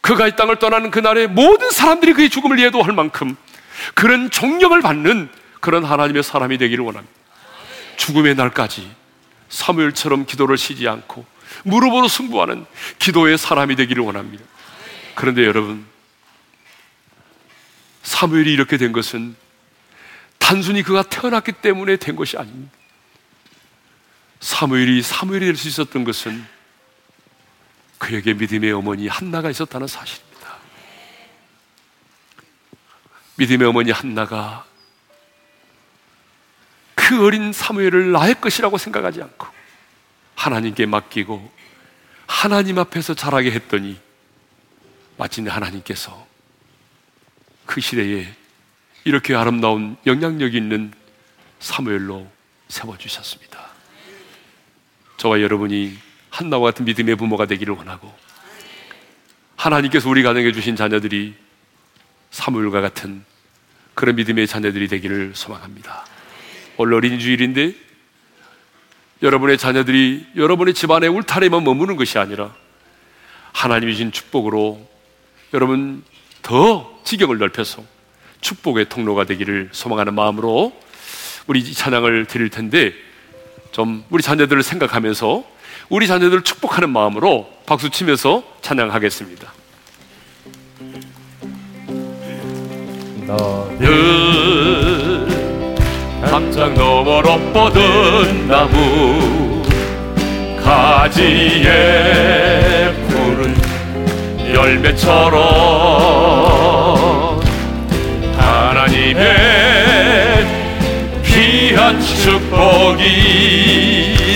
그가 0.00 0.26
이 0.26 0.36
땅을 0.36 0.58
떠나는 0.58 0.90
그날에 0.90 1.26
모든 1.26 1.70
사람들이 1.70 2.12
그의 2.12 2.28
죽음을 2.28 2.58
예도할 2.58 2.92
만큼 2.92 3.36
그런 3.94 4.30
존경을 4.30 4.82
받는 4.82 5.28
그런 5.60 5.84
하나님의 5.84 6.22
사람이 6.24 6.58
되기를 6.58 6.84
원합니다. 6.84 7.14
죽음의 7.96 8.34
날까지 8.34 8.90
사무엘처럼 9.48 10.26
기도를 10.26 10.58
쉬지 10.58 10.88
않고 10.88 11.24
무릎으로 11.64 12.08
승부하는 12.08 12.66
기도의 12.98 13.38
사람이 13.38 13.76
되기를 13.76 14.02
원합니다. 14.02 14.42
그런데 15.14 15.44
여러분, 15.44 15.86
사무엘이 18.02 18.52
이렇게 18.52 18.76
된 18.76 18.92
것은 18.92 19.36
단순히 20.38 20.82
그가 20.82 21.02
태어났기 21.02 21.52
때문에 21.52 21.96
된 21.96 22.16
것이 22.16 22.36
아닙니다. 22.36 22.72
사무엘이 24.40 25.02
사무엘이 25.02 25.46
될 25.46 25.56
수 25.56 25.68
있었던 25.68 26.02
것은 26.02 26.44
그에게 28.02 28.34
믿음의 28.34 28.72
어머니 28.72 29.06
한나가 29.06 29.48
있었다는 29.48 29.86
사실입니다. 29.86 30.56
믿음의 33.36 33.68
어머니 33.68 33.92
한나가 33.92 34.66
그 36.96 37.24
어린 37.24 37.52
사무엘을 37.52 38.10
나의 38.10 38.40
것이라고 38.40 38.76
생각하지 38.76 39.22
않고 39.22 39.46
하나님께 40.34 40.84
맡기고 40.86 41.48
하나님 42.26 42.80
앞에서 42.80 43.14
자라게 43.14 43.52
했더니 43.52 44.00
마침내 45.16 45.52
하나님께서 45.52 46.26
그 47.66 47.80
시대에 47.80 48.26
이렇게 49.04 49.36
아름다운 49.36 49.96
영향력 50.06 50.56
있는 50.56 50.92
사무엘로 51.60 52.28
세워주셨습니다. 52.66 53.64
저와 55.18 55.40
여러분이 55.40 56.11
한나와 56.32 56.70
같은 56.70 56.86
믿음의 56.86 57.16
부모가 57.16 57.44
되기를 57.44 57.74
원하고 57.74 58.12
하나님께서 59.56 60.08
우리 60.08 60.22
가정에 60.22 60.50
주신 60.50 60.74
자녀들이 60.74 61.34
사무엘과 62.30 62.80
같은 62.80 63.22
그런 63.94 64.16
믿음의 64.16 64.46
자녀들이 64.46 64.88
되기를 64.88 65.32
소망합니다. 65.34 66.06
오늘 66.78 66.94
어린 66.94 67.18
주일인데 67.18 67.74
여러분의 69.22 69.58
자녀들이 69.58 70.26
여러분의 70.34 70.72
집안의 70.72 71.10
울타리만 71.10 71.62
머무는 71.62 71.96
것이 71.96 72.18
아니라 72.18 72.54
하나님이 73.52 73.92
주신 73.92 74.10
축복으로 74.10 74.88
여러분 75.52 76.02
더 76.40 76.98
지경을 77.04 77.36
넓혀서 77.36 77.84
축복의 78.40 78.88
통로가 78.88 79.24
되기를 79.24 79.68
소망하는 79.72 80.14
마음으로 80.14 80.72
우리 81.46 81.62
찬양을 81.72 82.24
드릴 82.24 82.48
텐데 82.48 82.94
좀 83.70 84.02
우리 84.08 84.22
자녀들을 84.22 84.62
생각하면서 84.62 85.51
우리 85.92 86.06
자녀들을 86.06 86.42
축복하는 86.42 86.88
마음으로 86.88 87.50
박수 87.66 87.90
치면서 87.90 88.42
찬양하겠습니다. 88.62 89.52
너는 93.26 95.28
담장 96.24 96.72
너머로 96.72 97.38
뻗은 97.52 98.48
나무 98.48 99.62
가지에 100.64 101.70
푸른 103.08 103.54
열매처럼 104.54 105.42
하나님의 108.38 109.26
귀한 111.22 112.00
축복이 112.00 113.02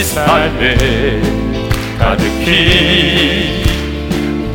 삶에 0.03 1.36
가득히 1.99 3.65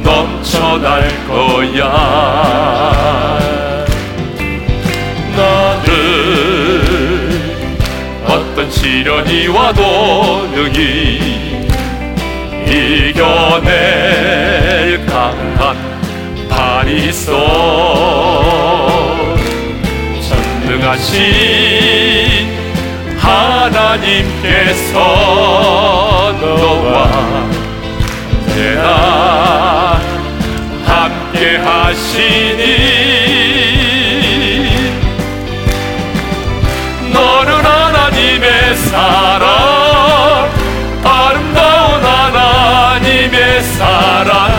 넘쳐날 0.03 1.09
거야. 1.27 1.81
나는 5.35 5.91
어떤 8.25 8.69
시련이 8.69 9.47
와도 9.47 10.47
능히 10.53 11.67
이겨낼 13.11 13.71
강한 15.07 15.75
발이 16.49 17.07
있어. 17.09 17.31
전능하신 20.29 21.21
하나님께서 23.21 24.99
너와 26.41 27.49
내가 28.55 29.99
함께 30.85 31.57
하시니 31.57 32.63
너는 37.13 37.53
하나님의 37.65 38.75
사랑 38.75 40.49
아름다운 41.03 42.03
하나님의 42.03 43.61
사랑 43.61 44.51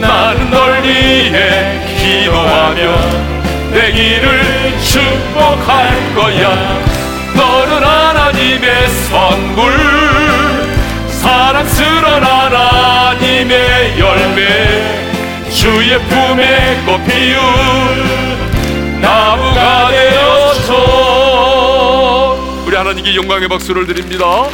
나는 0.00 0.50
널 0.50 0.82
위해 0.82 1.80
기도하며 1.98 2.80
내 3.72 3.92
길을 3.92 4.78
축복할 4.82 6.14
거야 6.14 6.99
너는 7.60 7.82
하나님의 7.82 8.88
선물 8.88 9.70
사랑스러운 11.08 12.24
하나님의 12.24 13.98
열매 13.98 15.50
주의 15.50 15.98
품에 16.08 16.82
꽃 16.86 17.04
피운 17.04 19.00
나무가 19.02 19.90
되어서 19.90 20.74
우리 22.66 22.74
하나님께 22.74 23.14
영광의 23.14 23.48
박수를 23.48 23.86
드립니다. 23.86 24.48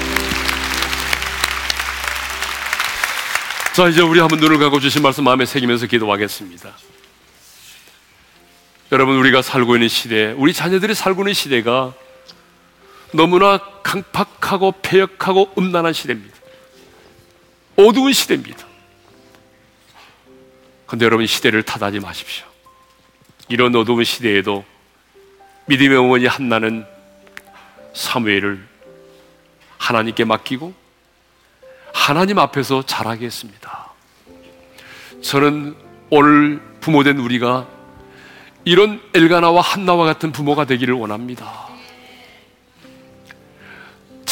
자 3.73 3.87
이제 3.87 4.03
우리 4.03 4.19
한번 4.19 4.41
눈을 4.41 4.59
감고 4.59 4.81
주신 4.81 5.03
말씀 5.03 5.23
마음에 5.23 5.47
새기면서 5.47 5.87
기도하겠습니다. 5.87 6.71
여러분 8.91 9.17
우리가 9.19 9.43
살고 9.43 9.77
있는 9.77 9.87
시대 9.87 10.35
우리 10.37 10.53
자녀들이 10.53 10.93
살고 10.97 11.23
있는 11.23 11.35
시대가 11.35 11.93
너무나 13.13 13.59
강팍하고 13.83 14.73
폐역하고 14.83 15.53
음란한 15.59 15.93
시대입니다. 15.93 16.37
어두운 17.77 18.13
시대입니다. 18.13 18.67
근데 20.87 21.05
여러분 21.05 21.27
시대를 21.27 21.63
탓하지 21.63 22.01
마십시오. 22.01 22.47
이런 23.49 23.75
어두운 23.75 24.05
시대에도 24.05 24.65
믿음의 25.67 25.99
어머니 25.99 26.27
한나는 26.27 26.87
사무엘을 27.95 28.67
하나님께 29.79 30.25
맡기고 30.25 30.73
하나님 31.93 32.39
앞에서 32.39 32.85
자라게 32.85 33.27
했습니다. 33.27 33.91
저는 35.23 35.77
오늘 36.11 36.61
부모된 36.81 37.19
우리가 37.19 37.67
이런 38.65 39.01
엘가나와 39.15 39.61
한나와 39.61 40.05
같은 40.05 40.33
부모가 40.33 40.65
되기를 40.67 40.95
원합니다. 40.95 41.66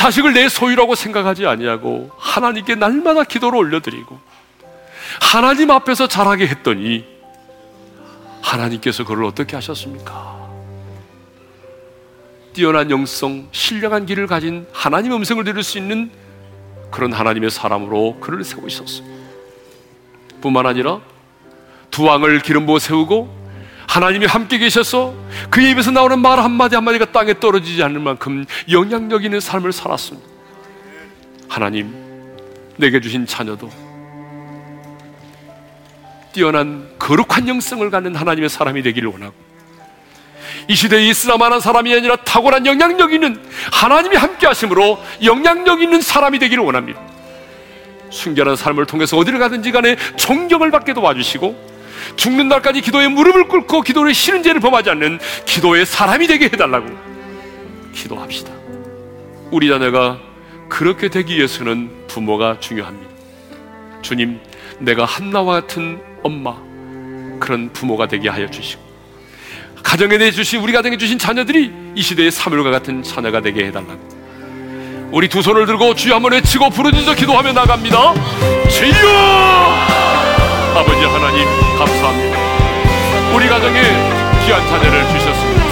자식을 0.04 0.34
내 0.34 0.50
소유라고 0.50 0.94
생각하지 0.94 1.46
아니하고 1.46 2.10
하나님께 2.18 2.74
날마다 2.74 3.24
기도를 3.24 3.58
올려드리고 3.58 4.18
하나님 5.18 5.70
앞에서 5.70 6.08
자라게 6.08 6.46
했더니 6.46 7.06
하나님께서 8.42 9.04
그를 9.04 9.24
어떻게 9.24 9.56
하셨습니까? 9.56 10.34
뛰어난 12.52 12.90
영성, 12.90 13.48
신령한 13.50 14.04
길을 14.04 14.26
가진 14.26 14.66
하나님의 14.74 15.16
음성을 15.16 15.42
들을 15.42 15.62
수 15.62 15.78
있는 15.78 16.10
그런 16.90 17.14
하나님의 17.14 17.50
사람으로 17.50 18.20
그를 18.20 18.44
세우셨어요. 18.44 19.08
뿐만 20.42 20.66
아니라 20.66 21.00
두 21.90 22.04
왕을 22.04 22.40
기름 22.40 22.66
부어 22.66 22.78
세우고 22.78 23.43
하나님이 23.86 24.26
함께 24.26 24.58
계셔서 24.58 25.14
그 25.50 25.60
입에서 25.60 25.90
나오는 25.90 26.18
말 26.18 26.38
한마디 26.38 26.74
한마디가 26.74 27.06
땅에 27.06 27.38
떨어지지 27.38 27.82
않을 27.82 28.00
만큼 28.00 28.44
영향력 28.70 29.24
있는 29.24 29.40
삶을 29.40 29.72
살았습니다. 29.72 30.28
하나님, 31.48 31.94
내게 32.76 33.00
주신 33.00 33.26
자녀도 33.26 33.70
뛰어난 36.32 36.88
거룩한 36.98 37.46
영성을 37.46 37.88
갖는 37.90 38.16
하나님의 38.16 38.48
사람이 38.48 38.82
되기를 38.82 39.08
원하고 39.08 39.34
이 40.66 40.74
시대에 40.74 41.06
있으나마한 41.08 41.60
사람이 41.60 41.94
아니라 41.94 42.16
탁월한 42.16 42.66
영향력 42.66 43.12
있는 43.12 43.40
하나님이 43.70 44.16
함께 44.16 44.46
하심으로 44.46 45.00
영향력 45.22 45.80
있는 45.80 46.00
사람이 46.00 46.38
되기를 46.38 46.64
원합니다. 46.64 47.00
순결한 48.10 48.56
삶을 48.56 48.86
통해서 48.86 49.16
어디를 49.16 49.38
가든지 49.38 49.72
간에 49.72 49.96
존경을 50.16 50.70
받게 50.70 50.94
도와주시고 50.94 51.73
죽는 52.16 52.48
날까지 52.48 52.80
기도에 52.80 53.08
무릎을 53.08 53.48
꿇고 53.48 53.82
기도를 53.82 54.14
싫은 54.14 54.42
죄를 54.42 54.60
범하지 54.60 54.90
않는 54.90 55.18
기도의 55.46 55.86
사람이 55.86 56.26
되게 56.26 56.46
해달라고 56.46 56.86
기도합시다. 57.94 58.52
우리 59.50 59.68
자녀가 59.68 60.18
그렇게 60.68 61.08
되기 61.08 61.36
위해서는 61.36 61.90
부모가 62.08 62.58
중요합니다. 62.60 63.10
주님, 64.02 64.40
내가 64.78 65.04
한나와 65.04 65.60
같은 65.60 66.00
엄마, 66.22 66.56
그런 67.38 67.72
부모가 67.72 68.06
되게 68.08 68.28
하여 68.28 68.50
주시고, 68.50 68.82
가정에 69.82 70.18
내 70.18 70.30
주신, 70.30 70.60
우리 70.60 70.72
가정에 70.72 70.96
주신 70.96 71.18
자녀들이 71.18 71.72
이 71.94 72.02
시대의 72.02 72.30
사물과 72.30 72.70
같은 72.70 73.02
자녀가 73.02 73.40
되게 73.40 73.66
해달라고. 73.66 74.14
우리 75.12 75.28
두 75.28 75.42
손을 75.42 75.66
들고 75.66 75.94
주여 75.94 76.16
한번 76.16 76.32
외치고 76.32 76.70
부르짖어 76.70 77.14
기도하며 77.14 77.52
나갑니다. 77.52 78.14
주여! 78.68 80.13
아버지 80.76 81.04
하나님 81.04 81.46
감사합니다. 81.78 82.36
우리 83.32 83.48
가정에 83.48 83.80
귀한 84.44 84.66
자녀를 84.66 85.08
주셨습니다. 85.08 85.64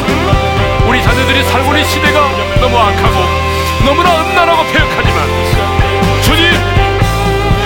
우리 0.86 1.02
자녀들이 1.02 1.42
살고 1.42 1.66
있는 1.72 1.84
시대가 1.84 2.20
너무 2.60 2.78
악하고 2.78 3.16
너무나 3.84 4.22
음란하고 4.22 4.62
폐역하지만 4.72 6.22
주님 6.22 6.52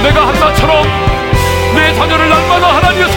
내가 0.03 0.29
한 0.29 0.41
나처럼 0.41 0.83
내 1.75 1.93
자녀를 1.95 2.27
날마다 2.29 2.77
하나님의 2.77 3.11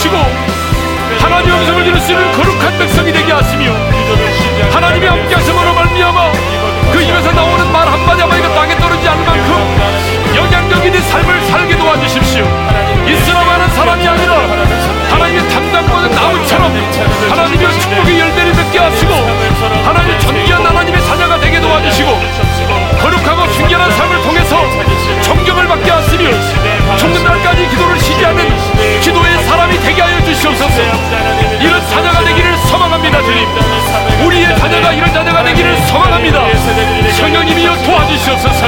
주시고 0.00 0.16
하나님 1.20 1.52
음성을 1.52 1.84
들을 1.84 2.00
수 2.00 2.12
있는 2.12 2.32
거룩한 2.32 2.78
백성이 2.78 3.12
되게 3.12 3.32
하시며 3.32 3.70
하나님이 4.72 5.06
함께 5.06 5.34
하심으로 5.34 5.74
말미암아 5.74 6.32
그 6.92 7.02
입에서 7.02 7.30
나오는 7.32 7.70
말 7.70 7.86
한마디 7.86 8.22
한마디가 8.22 8.54
땅에 8.54 8.76
떨어지지 8.78 9.08
않을 9.08 9.24
만큼 9.24 10.00
영향력 10.34 10.84
있는 10.86 11.02
삶을 11.02 11.40
살게 11.42 11.76
도와주십시오. 11.76 12.44
이스라엘은 13.06 13.68
사람이 13.74 14.08
아니라 14.08 14.34
하나님의 15.10 15.48
담당받은 15.48 16.10
나무처럼 16.12 16.72
하나님의 17.28 17.80
축복의 17.80 18.20
열매를 18.20 18.54
맺게 18.54 18.78
하시고 18.78 19.14
하나님 19.84 20.18
존귀한 20.20 20.64
하나님의 20.64 21.04
자녀가 21.04 21.38
되게 21.40 21.60
도와주시고 21.60 22.20
거룩하고 23.02 23.52
순결한 23.52 23.90
삶을 23.90 24.22
통해서 24.22 24.56
존 25.22 25.39
되게 29.82 30.00
하여 30.02 30.24
주시옵소서 30.24 30.82
이런 31.60 31.80
자녀가 31.88 32.24
되기를 32.24 32.56
소망합니다 32.68 33.22
주님 33.22 33.48
우리의 34.26 34.58
자녀가 34.58 34.92
이런 34.92 35.12
자녀가 35.12 35.42
되기를 35.44 35.76
소망합니다 35.88 36.38
성령님이여 37.16 37.82
도와주시옵소서 37.82 38.66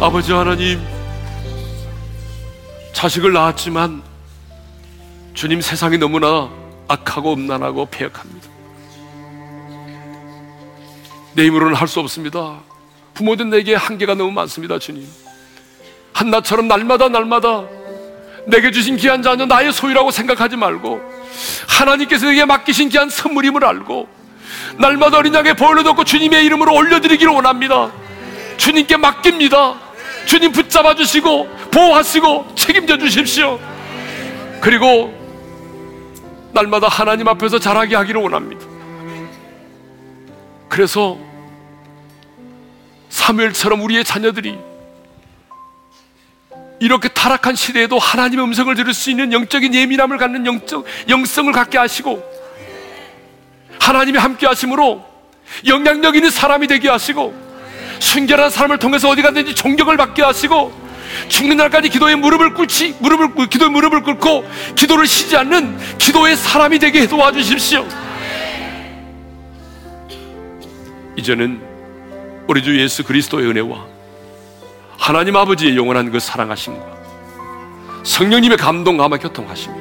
아버지 0.00 0.32
하나님 0.32 0.80
자식을 2.92 3.32
낳았지만 3.32 4.02
주님 5.34 5.60
세상이 5.60 5.98
너무나 5.98 6.50
악하고 6.88 7.32
음란하고 7.32 7.86
폐역합니다. 7.86 8.48
내 11.34 11.46
힘으로는 11.46 11.74
할 11.74 11.88
수 11.88 12.00
없습니다. 12.00 12.60
부모들 13.14 13.48
내게 13.48 13.74
한계가 13.74 14.14
너무 14.14 14.30
많습니다, 14.30 14.78
주님. 14.78 15.08
한나처럼 16.12 16.68
날마다 16.68 17.08
날마다 17.08 17.64
내게 18.46 18.70
주신 18.70 18.96
귀한 18.96 19.22
자녀 19.22 19.46
나의 19.46 19.72
소유라고 19.72 20.10
생각하지 20.10 20.56
말고 20.56 21.00
하나님께서 21.68 22.26
내게 22.26 22.44
맡기신 22.44 22.88
귀한 22.88 23.08
선물임을 23.08 23.64
알고 23.64 24.08
날마다 24.78 25.18
어린 25.18 25.32
보혈로 25.32 25.82
덮고 25.82 26.04
주님의 26.04 26.44
이름으로 26.46 26.74
올려드리기를 26.74 27.32
원합니다. 27.32 27.92
주님께 28.56 28.96
맡깁니다. 28.96 29.74
주님 30.26 30.52
붙잡아 30.52 30.94
주시고 30.94 31.48
보호하시고 31.70 32.54
책임져 32.54 32.98
주십시오. 32.98 33.58
그리고 34.60 35.12
날마다 36.52 36.88
하나님 36.88 37.28
앞에서 37.28 37.58
자라게 37.58 37.96
하기를 37.96 38.20
원합니다. 38.20 38.64
그래서 40.68 41.18
사무엘처럼 43.08 43.82
우리의 43.82 44.04
자녀들이 44.04 44.58
이렇게 46.82 47.08
타락한 47.08 47.54
시대에도 47.54 47.96
하나님의 47.96 48.44
음성을 48.44 48.74
들을 48.74 48.92
수 48.92 49.08
있는 49.08 49.32
영적인 49.32 49.72
예민함을 49.72 50.18
갖는 50.18 50.44
영적 50.44 50.84
영성을 51.08 51.52
갖게 51.52 51.78
하시고 51.78 52.20
하나님이 53.78 54.18
함께 54.18 54.48
하심으로 54.48 55.04
영향력 55.68 56.16
있는 56.16 56.28
사람이 56.28 56.66
되게 56.66 56.88
하시고 56.88 57.40
순결한 58.00 58.50
사람을 58.50 58.80
통해서 58.80 59.08
어디 59.08 59.22
가든지 59.22 59.54
존경을 59.54 59.96
받게 59.96 60.22
하시고 60.22 60.72
죽는 61.28 61.56
날까지 61.58 61.88
기도에 61.88 62.16
무릎을 62.16 62.54
꿇지 62.54 62.96
무릎을 62.98 63.48
기도에 63.48 63.68
무릎을 63.68 64.02
꿇고 64.02 64.44
기도를 64.74 65.06
쉬지 65.06 65.36
않는 65.36 65.78
기도의 65.98 66.34
사람이 66.34 66.80
되게 66.80 67.06
도와주십시오. 67.06 67.86
이제는 71.14 71.62
우리 72.48 72.60
주 72.60 72.76
예수 72.80 73.04
그리스도의 73.04 73.46
은혜와 73.50 73.91
하나님 75.02 75.34
아버지의 75.34 75.76
영원한 75.76 76.12
그 76.12 76.20
사랑하심과 76.20 76.80
성령님의 78.04 78.56
감동 78.56 78.98
감화 78.98 79.16
교통하심이 79.16 79.74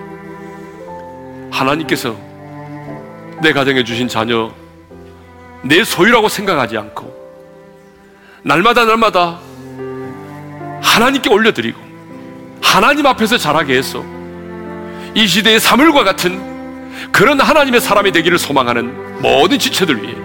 하나님께서 1.52 2.18
내 3.40 3.54
가정에 3.54 3.84
주신 3.84 4.08
자녀 4.08 4.52
내 5.62 5.84
소유라고 5.84 6.28
생각하지 6.28 6.76
않고 6.76 7.14
날마다 8.42 8.86
날마다 8.86 9.38
하나님께 10.82 11.30
올려드리고 11.30 11.80
하나님 12.60 13.06
앞에서 13.06 13.38
자라게 13.38 13.78
해서 13.78 14.04
이 15.14 15.28
시대의 15.28 15.60
사물과 15.60 16.04
같은 16.04 17.12
그런 17.12 17.40
하나님의 17.40 17.80
사람이 17.80 18.12
되기를 18.12 18.40
소망하는 18.40 19.22
모든 19.22 19.60
지체들 19.60 20.02
위해 20.02 20.16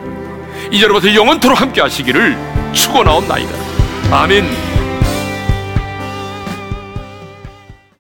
이제로부터 0.71 1.15
영원토록 1.15 1.61
함께 1.61 1.83
하시기를 1.83 2.73
축원하옵나이다. 2.73 3.53
아멘. 4.11 4.76